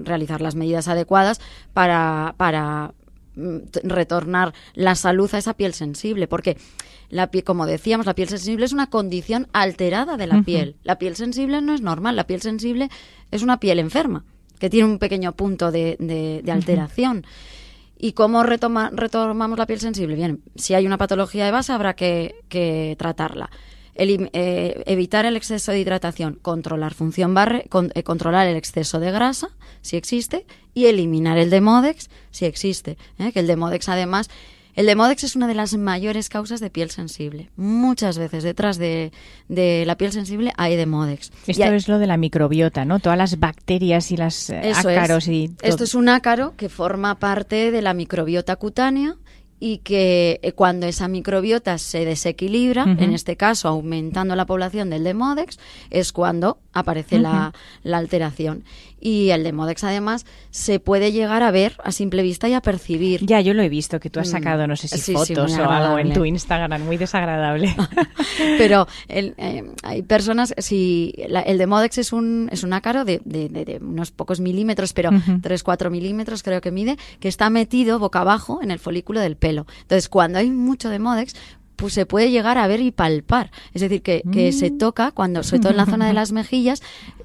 realizar 0.05 0.41
las 0.41 0.55
medidas 0.55 0.89
adecuadas 0.89 1.41
para, 1.73 2.35
para 2.37 2.95
Mm, 3.39 3.59
retornar 3.85 4.53
la 4.75 4.97
salud 4.97 5.33
a 5.33 5.39
esa 5.39 5.55
piel 5.55 5.73
sensible, 5.73 6.27
porque 6.27 6.57
la 7.09 7.31
como 7.45 7.67
decíamos, 7.67 8.05
la 8.05 8.17
piel 8.17 8.29
sensible 8.29 8.65
es 8.65 8.73
una 8.73 8.91
condición 8.91 9.47
alterada 9.53 10.17
de 10.17 10.27
la 10.27 10.43
piel. 10.43 10.75
La 10.83 10.99
piel 10.99 11.15
sensible 11.15 11.63
no 11.63 11.73
es 11.73 11.81
normal, 11.81 12.17
la 12.17 12.27
piel 12.27 12.43
sensible 12.43 12.91
es 13.31 13.45
una 13.45 13.61
piel 13.61 13.79
enferma, 13.79 14.25
que 14.59 14.69
tiene 14.69 14.89
un 14.89 14.99
pequeño 14.99 15.37
punto 15.37 15.71
de, 15.71 16.43
alteración. 16.51 17.25
¿Y 17.97 18.13
cómo 18.13 18.43
retomamos 18.43 19.57
la 19.57 19.67
piel 19.67 19.79
sensible? 19.79 20.17
Bien, 20.17 20.43
si 20.57 20.75
hay 20.75 20.85
una 20.85 20.99
patología 20.99 21.45
de 21.45 21.53
base 21.53 21.73
habrá 21.73 21.95
que 21.95 22.97
tratarla. 22.99 23.51
Eh, 24.01 24.85
evitar 24.87 25.27
el 25.27 25.37
exceso 25.37 25.73
de 25.73 25.81
hidratación, 25.81 26.39
controlar 26.41 26.95
función 26.95 27.35
barre, 27.35 27.69
eh, 27.95 28.03
controlar 28.05 28.47
el 28.47 28.57
exceso 28.57 29.01
de 29.01 29.11
grasa, 29.11 29.49
si 29.89 29.97
existe, 29.97 30.45
y 30.75 30.87
eliminar 30.87 31.39
el 31.39 31.49
demodex, 31.49 32.11
si 32.31 32.45
existe. 32.45 32.99
¿eh? 33.19 33.33
Que 33.33 33.41
el 33.41 33.47
demodex, 33.47 33.89
además, 33.89 34.29
el 34.75 34.85
demodex 34.85 35.25
es 35.25 35.35
una 35.35 35.49
de 35.49 35.55
las 35.55 35.75
mayores 35.77 36.29
causas 36.29 36.61
de 36.61 36.69
piel 36.69 36.91
sensible. 36.91 37.51
Muchas 37.57 38.19
veces 38.19 38.45
detrás 38.45 38.77
de, 38.77 39.11
la 39.49 39.97
piel 39.97 40.13
sensible 40.13 40.53
hay 40.59 40.77
demodex. 40.77 41.33
Esto 41.47 41.65
es 41.65 41.89
lo 41.89 41.99
de 41.99 42.07
la 42.07 42.19
microbiota, 42.19 42.85
¿no? 42.85 43.01
Todas 43.01 43.17
las 43.17 43.41
bacterias 43.41 44.13
y 44.13 44.19
las 44.19 44.51
ácaros 44.51 45.27
y 45.27 45.53
Esto 45.63 45.85
es 45.85 45.95
un 45.95 46.11
ácaro 46.11 46.55
que 46.57 46.69
forma 46.69 47.19
parte 47.19 47.71
de 47.71 47.83
la 47.83 47.95
microbiota 47.95 48.57
cutánea 48.57 49.17
y 49.61 49.79
que 49.79 50.41
eh, 50.43 50.53
cuando 50.53 50.87
esa 50.87 51.09
microbiota 51.09 51.79
se 51.79 52.05
desequilibra, 52.05 52.85
en 52.85 53.13
este 53.13 53.37
caso 53.37 53.69
aumentando 53.69 54.37
la 54.37 54.47
población 54.47 54.91
del 54.91 55.05
Demodex, 55.05 55.59
es 55.91 56.13
cuando 56.13 56.59
aparece 56.73 57.19
la, 57.19 57.53
la, 57.83 57.99
alteración. 57.99 58.65
Y 59.01 59.31
el 59.31 59.45
Demodex, 59.45 59.85
además, 59.85 60.27
se 60.51 60.81
puede 60.81 61.13
llegar 61.13 61.43
a 61.43 61.51
ver 61.51 61.77
a 61.85 61.93
simple 61.93 62.23
vista 62.23 62.49
y 62.49 62.55
a 62.55 62.61
percibir. 62.61 63.25
Ya, 63.25 63.41
yo 63.41 63.55
lo 63.55 63.63
he 63.63 63.69
visto, 63.69 64.01
que 64.01 64.11
tú 64.11 64.19
has 64.19 64.29
mm. 64.29 64.33
sacado, 64.33 64.67
no 64.67 64.77
sé 64.77 64.89
si 64.89 65.13
fotos 65.13 65.57
o 65.57 65.71
algo 65.71 65.99
en 65.99 66.13
tu 66.13 66.25
Instagram, 66.25 66.83
muy 66.83 66.97
desagradable. 66.97 67.75
Pero 68.59 68.89
eh, 69.09 69.73
hay 69.83 70.03
personas, 70.03 70.55
si 70.59 71.15
el 71.17 71.59
Demodex 71.59 71.99
es 71.99 72.13
un, 72.13 72.49
es 72.53 72.65
un 72.65 72.73
ácaro 72.73 73.05
de, 73.05 73.21
de, 73.25 73.79
unos 73.81 74.11
pocos 74.11 74.41
milímetros, 74.41 74.93
pero 74.93 75.11
3-4 75.11 75.91
milímetros 75.91 76.43
creo 76.43 76.61
que 76.61 76.71
mide, 76.71 76.97
que 77.21 77.29
está 77.29 77.51
metido 77.51 77.99
boca 77.99 78.21
abajo 78.21 78.61
en 78.63 78.71
el 78.71 78.79
folículo 78.79 79.21
del 79.21 79.37
pelo. 79.37 79.48
Entonces, 79.49 80.09
cuando 80.09 80.39
hay 80.39 80.51
mucho 80.51 80.89
Demodex, 80.89 81.35
pues 81.79 81.95
se 81.95 82.07
puede 82.07 82.33
llegar 82.33 82.59
a 82.59 82.67
ver 82.67 82.81
y 82.81 82.91
palpar. 82.91 83.53
Es 83.73 83.83
decir, 83.83 84.03
que, 84.03 84.25
que 84.33 84.51
se 84.51 84.73
mm. 84.73 84.79
toca, 84.79 85.13
cuando, 85.13 85.45
sobre 85.45 85.61
todo 85.61 85.71
en 85.71 85.77
la 85.77 85.87
zona 85.87 86.09
de 86.09 86.13
las 86.15 86.33
mejillas, 86.33 86.83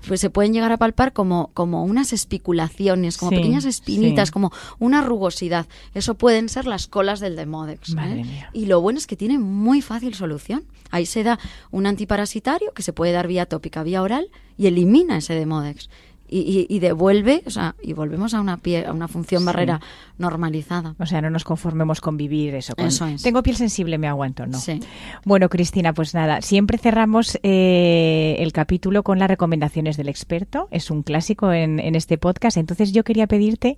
pues 0.08 0.22
se 0.22 0.30
pueden 0.30 0.54
llegar 0.54 0.72
a 0.72 0.78
palpar 0.78 1.12
como, 1.12 1.50
como 1.56 1.84
unas 1.84 2.14
espiculaciones, 2.14 3.18
como 3.18 3.32
pequeñas 3.32 3.66
espinitas, 3.66 4.30
como 4.30 4.52
una 4.78 5.02
rugosidad. 5.02 5.66
Eso 5.96 6.14
pueden 6.14 6.50
ser 6.50 6.68
las 6.68 6.86
colas 6.86 7.20
del 7.20 7.36
Demodex. 7.36 7.96
¿eh? 7.98 8.46
Y 8.54 8.68
lo 8.68 8.80
bueno 8.80 9.00
es 9.00 9.08
que 9.08 9.16
tiene 9.16 9.40
muy 9.40 9.82
fácil 9.82 10.14
solución. 10.14 10.66
Ahí 10.92 11.08
se 11.08 11.24
da 11.24 11.40
un 11.72 11.88
antiparasitario 11.88 12.74
que 12.74 12.84
se 12.84 12.94
puede 12.94 13.12
dar 13.12 13.28
vía 13.28 13.48
tópica, 13.48 13.82
vía 13.82 14.04
oral, 14.04 14.30
y 14.56 14.68
elimina 14.68 15.18
ese 15.18 15.34
Demodex 15.34 15.90
y, 16.34 16.80
devuelve, 16.80 17.44
o 17.46 17.50
sea, 17.50 17.76
y 17.82 17.94
volvemos 17.94 18.34
a 18.34 18.42
una, 18.42 18.60
a 18.88 18.92
una 18.92 19.08
función 19.08 19.46
barrera 19.46 19.80
normalizada. 20.18 20.96
O 21.00 21.06
sea, 21.06 21.22
no 21.22 21.30
nos 21.30 21.44
conformemos 21.44 22.02
con 22.02 22.18
vivir 22.18 22.56
eso. 22.56 22.74
eso 22.78 23.06
es. 23.06 23.22
Tengo 23.22 23.44
piel 23.44 23.56
sensible, 23.56 23.98
me 23.98 24.08
aguanto, 24.08 24.46
¿no? 24.48 24.58
Sí. 24.58 24.80
Bueno, 25.26 25.50
Cristina, 25.50 25.94
pues 25.94 26.14
nada, 26.14 26.42
siempre 26.42 26.78
cerramos 26.78 27.38
eh, 27.44 28.36
el 28.40 28.52
capítulo 28.52 29.04
con 29.04 29.20
las 29.20 29.28
recomendaciones 29.28 29.98
del 29.98 30.10
experto. 30.10 30.68
Es 30.72 30.90
un 30.90 31.04
clásico 31.04 31.54
en, 31.54 31.80
en 31.80 31.96
este 31.96 32.18
podcast. 32.18 32.58
Entonces 32.58 32.92
yo 32.92 33.04
quería 33.04 33.28
pedirte 33.28 33.78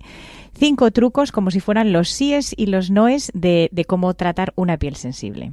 cinco 0.54 0.90
trucos 0.90 1.32
como 1.32 1.50
si 1.50 1.60
fueran 1.60 1.92
los 1.92 2.08
síes 2.08 2.54
y 2.56 2.66
los 2.66 2.90
noes 2.90 3.30
de, 3.34 3.68
de 3.72 3.84
cómo 3.84 4.14
tratar 4.14 4.52
una 4.56 4.76
piel 4.78 4.96
sensible. 4.96 5.52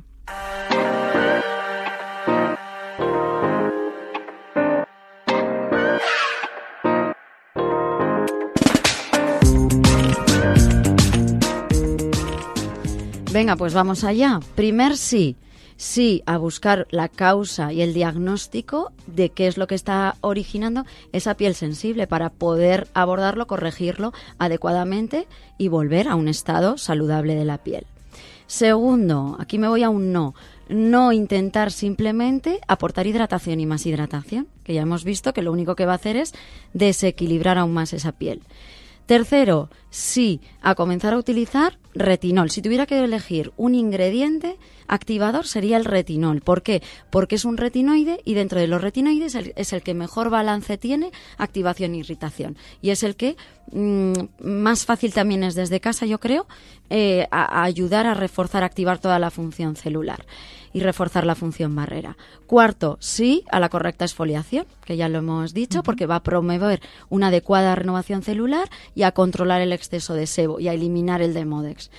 Venga, 13.33 13.55
pues 13.55 13.73
vamos 13.73 14.03
allá. 14.03 14.39
Primer 14.53 14.95
sí. 14.95 15.35
Sí, 15.75 16.21
a 16.27 16.37
buscar 16.37 16.85
la 16.91 17.07
causa 17.09 17.73
y 17.73 17.81
el 17.81 17.95
diagnóstico 17.95 18.91
de 19.07 19.29
qué 19.29 19.47
es 19.47 19.57
lo 19.57 19.65
que 19.65 19.73
está 19.73 20.17
originando 20.21 20.85
esa 21.13 21.33
piel 21.33 21.55
sensible 21.55 22.05
para 22.05 22.29
poder 22.29 22.87
abordarlo, 22.93 23.47
corregirlo 23.47 24.13
adecuadamente 24.37 25.27
y 25.57 25.67
volver 25.69 26.09
a 26.09 26.15
un 26.15 26.27
estado 26.27 26.77
saludable 26.77 27.33
de 27.33 27.43
la 27.43 27.57
piel. 27.57 27.87
Segundo, 28.45 29.35
aquí 29.39 29.57
me 29.57 29.67
voy 29.67 29.81
a 29.81 29.89
un 29.89 30.13
no. 30.13 30.35
No 30.69 31.11
intentar 31.11 31.71
simplemente 31.71 32.59
aportar 32.67 33.07
hidratación 33.07 33.59
y 33.59 33.65
más 33.65 33.87
hidratación, 33.87 34.47
que 34.63 34.75
ya 34.75 34.83
hemos 34.83 35.03
visto 35.03 35.33
que 35.33 35.41
lo 35.41 35.51
único 35.51 35.75
que 35.75 35.87
va 35.87 35.93
a 35.93 35.95
hacer 35.95 36.17
es 36.17 36.33
desequilibrar 36.73 37.57
aún 37.57 37.73
más 37.73 37.93
esa 37.93 38.11
piel. 38.11 38.43
Tercero, 39.05 39.69
sí, 39.89 40.39
a 40.61 40.75
comenzar 40.75 41.13
a 41.13 41.17
utilizar 41.17 41.77
retinol. 41.93 42.49
Si 42.49 42.61
tuviera 42.61 42.85
que 42.85 43.03
elegir 43.03 43.51
un 43.57 43.75
ingrediente 43.75 44.57
activador 44.87 45.45
sería 45.45 45.77
el 45.77 45.85
retinol. 45.85 46.41
¿Por 46.41 46.63
qué? 46.63 46.81
Porque 47.09 47.35
es 47.35 47.45
un 47.45 47.57
retinoide 47.57 48.21
y 48.23 48.33
dentro 48.33 48.59
de 48.59 48.67
los 48.67 48.81
retinoides 48.81 49.35
es 49.35 49.73
el 49.73 49.81
que 49.81 49.93
mejor 49.93 50.29
balance 50.29 50.77
tiene 50.77 51.11
activación 51.37 51.93
e 51.93 51.97
irritación. 51.97 52.57
Y 52.81 52.91
es 52.91 53.03
el 53.03 53.15
que 53.15 53.35
mm, 53.71 54.13
más 54.39 54.85
fácil 54.85 55.13
también 55.13 55.43
es 55.43 55.55
desde 55.55 55.81
casa, 55.81 56.05
yo 56.05 56.19
creo, 56.19 56.47
eh, 56.89 57.27
a 57.29 57.63
ayudar 57.63 58.07
a 58.07 58.13
reforzar, 58.13 58.63
activar 58.63 58.99
toda 58.99 59.19
la 59.19 59.31
función 59.31 59.75
celular 59.75 60.25
y 60.73 60.81
reforzar 60.81 61.25
la 61.25 61.35
función 61.35 61.75
barrera. 61.75 62.17
Cuarto, 62.47 62.97
sí 62.99 63.43
a 63.51 63.59
la 63.59 63.69
correcta 63.69 64.05
exfoliación, 64.05 64.65
que 64.83 64.97
ya 64.97 65.07
lo 65.07 65.19
hemos 65.19 65.53
dicho, 65.53 65.83
porque 65.83 66.07
va 66.07 66.17
a 66.17 66.23
promover 66.23 66.81
una 67.09 67.27
adecuada 67.27 67.75
renovación 67.75 68.23
celular 68.23 68.69
y 68.95 69.03
a 69.03 69.11
controlar 69.11 69.61
el 69.61 69.71
exceso 69.71 70.13
de 70.13 70.27
sebo 70.27 70.59
y 70.59 70.67
a 70.67 70.73
eliminar 70.73 71.21
el 71.21 71.33
demodex. 71.33 71.91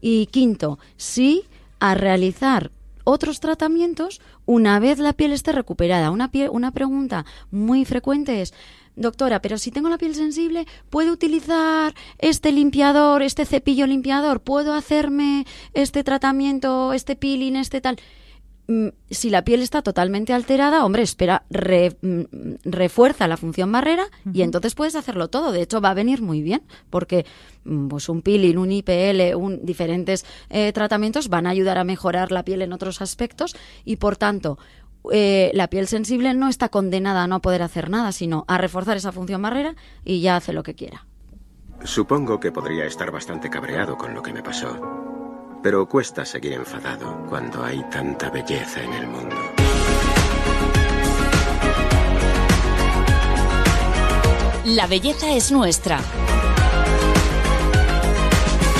Y 0.00 0.26
quinto, 0.26 0.78
sí 0.96 1.44
a 1.80 1.94
realizar 1.94 2.70
otros 3.04 3.40
tratamientos 3.40 4.20
una 4.46 4.78
vez 4.78 4.98
la 4.98 5.12
piel 5.12 5.32
esté 5.32 5.52
recuperada. 5.52 6.10
Una, 6.10 6.30
una 6.50 6.70
pregunta 6.70 7.24
muy 7.50 7.84
frecuente 7.84 8.42
es, 8.42 8.54
doctora, 8.96 9.40
pero 9.42 9.58
si 9.58 9.70
tengo 9.70 9.88
la 9.88 9.98
piel 9.98 10.14
sensible, 10.14 10.66
¿puedo 10.90 11.12
utilizar 11.12 11.94
este 12.18 12.52
limpiador, 12.52 13.22
este 13.22 13.44
cepillo 13.44 13.86
limpiador? 13.86 14.40
¿Puedo 14.40 14.74
hacerme 14.74 15.46
este 15.74 16.04
tratamiento, 16.04 16.92
este 16.92 17.16
peeling, 17.16 17.56
este 17.56 17.80
tal? 17.80 17.98
Mm, 18.70 18.90
si 19.10 19.30
la 19.30 19.42
piel 19.42 19.62
está 19.62 19.82
totalmente 19.82 20.32
alterada, 20.32 20.84
hombre, 20.84 21.02
espera, 21.02 21.42
mm, 21.50 22.20
refuerza 22.62 23.26
la 23.26 23.36
función 23.36 23.72
barrera 23.72 24.04
y 24.32 24.42
entonces 24.42 24.76
puedes 24.76 24.94
hacerlo 24.94 25.26
todo. 25.26 25.50
De 25.50 25.60
hecho, 25.60 25.80
va 25.80 25.90
a 25.90 25.94
venir 25.94 26.22
muy 26.22 26.40
bien 26.40 26.62
porque 26.88 27.26
mm, 27.64 27.88
pues 27.88 28.08
un 28.08 28.22
peeling, 28.22 28.58
un 28.58 28.70
IPL, 28.70 29.34
un, 29.34 29.66
diferentes 29.66 30.24
eh, 30.50 30.72
tratamientos 30.72 31.28
van 31.28 31.48
a 31.48 31.50
ayudar 31.50 31.78
a 31.78 31.84
mejorar 31.84 32.30
la 32.30 32.44
piel 32.44 32.62
en 32.62 32.72
otros 32.72 33.02
aspectos 33.02 33.56
y, 33.84 33.96
por 33.96 34.16
tanto, 34.16 34.56
eh, 35.12 35.50
la 35.54 35.68
piel 35.68 35.86
sensible 35.86 36.34
no 36.34 36.48
está 36.48 36.68
condenada 36.68 37.24
a 37.24 37.26
no 37.26 37.40
poder 37.40 37.62
hacer 37.62 37.90
nada, 37.90 38.12
sino 38.12 38.44
a 38.48 38.58
reforzar 38.58 38.96
esa 38.96 39.12
función 39.12 39.42
barrera 39.42 39.74
y 40.04 40.20
ya 40.20 40.36
hace 40.36 40.52
lo 40.52 40.62
que 40.62 40.74
quiera. 40.74 41.06
Supongo 41.84 42.38
que 42.38 42.52
podría 42.52 42.84
estar 42.84 43.10
bastante 43.10 43.48
cabreado 43.48 43.96
con 43.96 44.14
lo 44.14 44.22
que 44.22 44.32
me 44.32 44.42
pasó. 44.42 44.78
Pero 45.62 45.88
cuesta 45.88 46.24
seguir 46.24 46.52
enfadado 46.52 47.26
cuando 47.28 47.62
hay 47.62 47.82
tanta 47.90 48.30
belleza 48.30 48.82
en 48.82 48.92
el 48.92 49.06
mundo. 49.06 49.36
La 54.64 54.86
belleza 54.86 55.34
es 55.34 55.50
nuestra. 55.50 56.00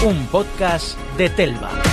Un 0.05 0.27
podcast 0.29 0.99
de 1.19 1.29
Telva. 1.31 1.90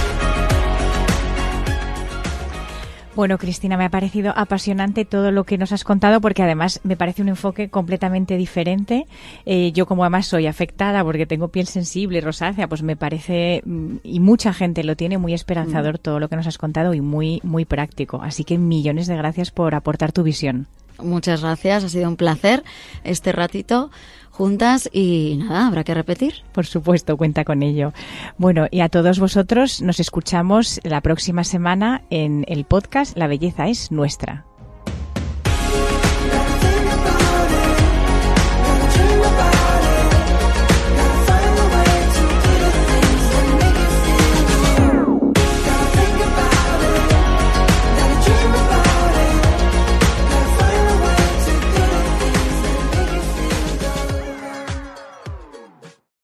Bueno, 3.18 3.40
Cristina, 3.40 3.78
me 3.78 3.86
ha 3.86 3.90
parecido 3.90 4.32
apasionante 4.36 5.04
todo 5.04 5.32
lo 5.32 5.44
que 5.44 5.58
nos 5.58 5.72
has 5.72 5.84
contado 5.84 6.22
porque 6.22 6.44
además 6.44 6.80
me 6.84 6.96
parece 6.96 7.24
un 7.24 7.30
enfoque 7.30 7.68
completamente 7.68 8.38
diferente. 8.38 9.08
Eh, 9.48 9.72
yo 9.72 9.88
como 9.88 10.04
además 10.04 10.28
soy 10.28 10.46
afectada 10.46 11.04
porque 11.04 11.26
tengo 11.26 11.48
piel 11.48 11.66
sensible, 11.66 12.22
rosácea, 12.22 12.68
pues 12.68 12.84
me 12.84 12.96
parece, 12.96 13.64
mm, 13.66 13.96
y 14.04 14.20
mucha 14.20 14.54
gente 14.54 14.84
lo 14.84 14.96
tiene, 14.96 15.18
muy 15.18 15.34
esperanzador 15.34 15.96
Mm. 15.96 16.04
todo 16.04 16.20
lo 16.20 16.30
que 16.30 16.36
nos 16.36 16.46
has 16.46 16.60
contado 16.60 16.94
y 16.94 17.02
muy, 17.02 17.40
muy 17.42 17.66
práctico. 17.66 18.22
Así 18.22 18.44
que 18.44 18.60
millones 18.60 19.08
de 19.08 19.18
gracias 19.18 19.50
por 19.50 19.74
aportar 19.74 20.12
tu 20.12 20.22
visión. 20.22 20.68
Muchas 21.00 21.42
gracias, 21.42 21.84
ha 21.84 21.90
sido 21.90 22.08
un 22.10 22.18
placer 22.18 22.64
este 23.04 23.32
ratito 23.32 23.90
juntas 24.38 24.88
y 24.94 25.40
nada, 25.40 25.68
habrá 25.68 25.84
que 25.84 25.96
repetir. 25.96 26.44
Por 26.52 26.66
supuesto, 26.66 27.18
cuenta 27.18 27.44
con 27.44 27.64
ello. 27.64 27.92
Bueno, 28.38 28.68
y 28.70 28.82
a 28.82 28.90
todos 28.90 29.20
vosotros 29.20 29.82
nos 29.82 30.00
escuchamos 30.00 30.80
la 30.84 31.02
próxima 31.02 31.44
semana 31.44 32.04
en 32.12 32.46
el 32.48 32.64
podcast 32.64 33.18
La 33.18 33.28
belleza 33.28 33.68
es 33.68 33.92
nuestra. 33.92 34.47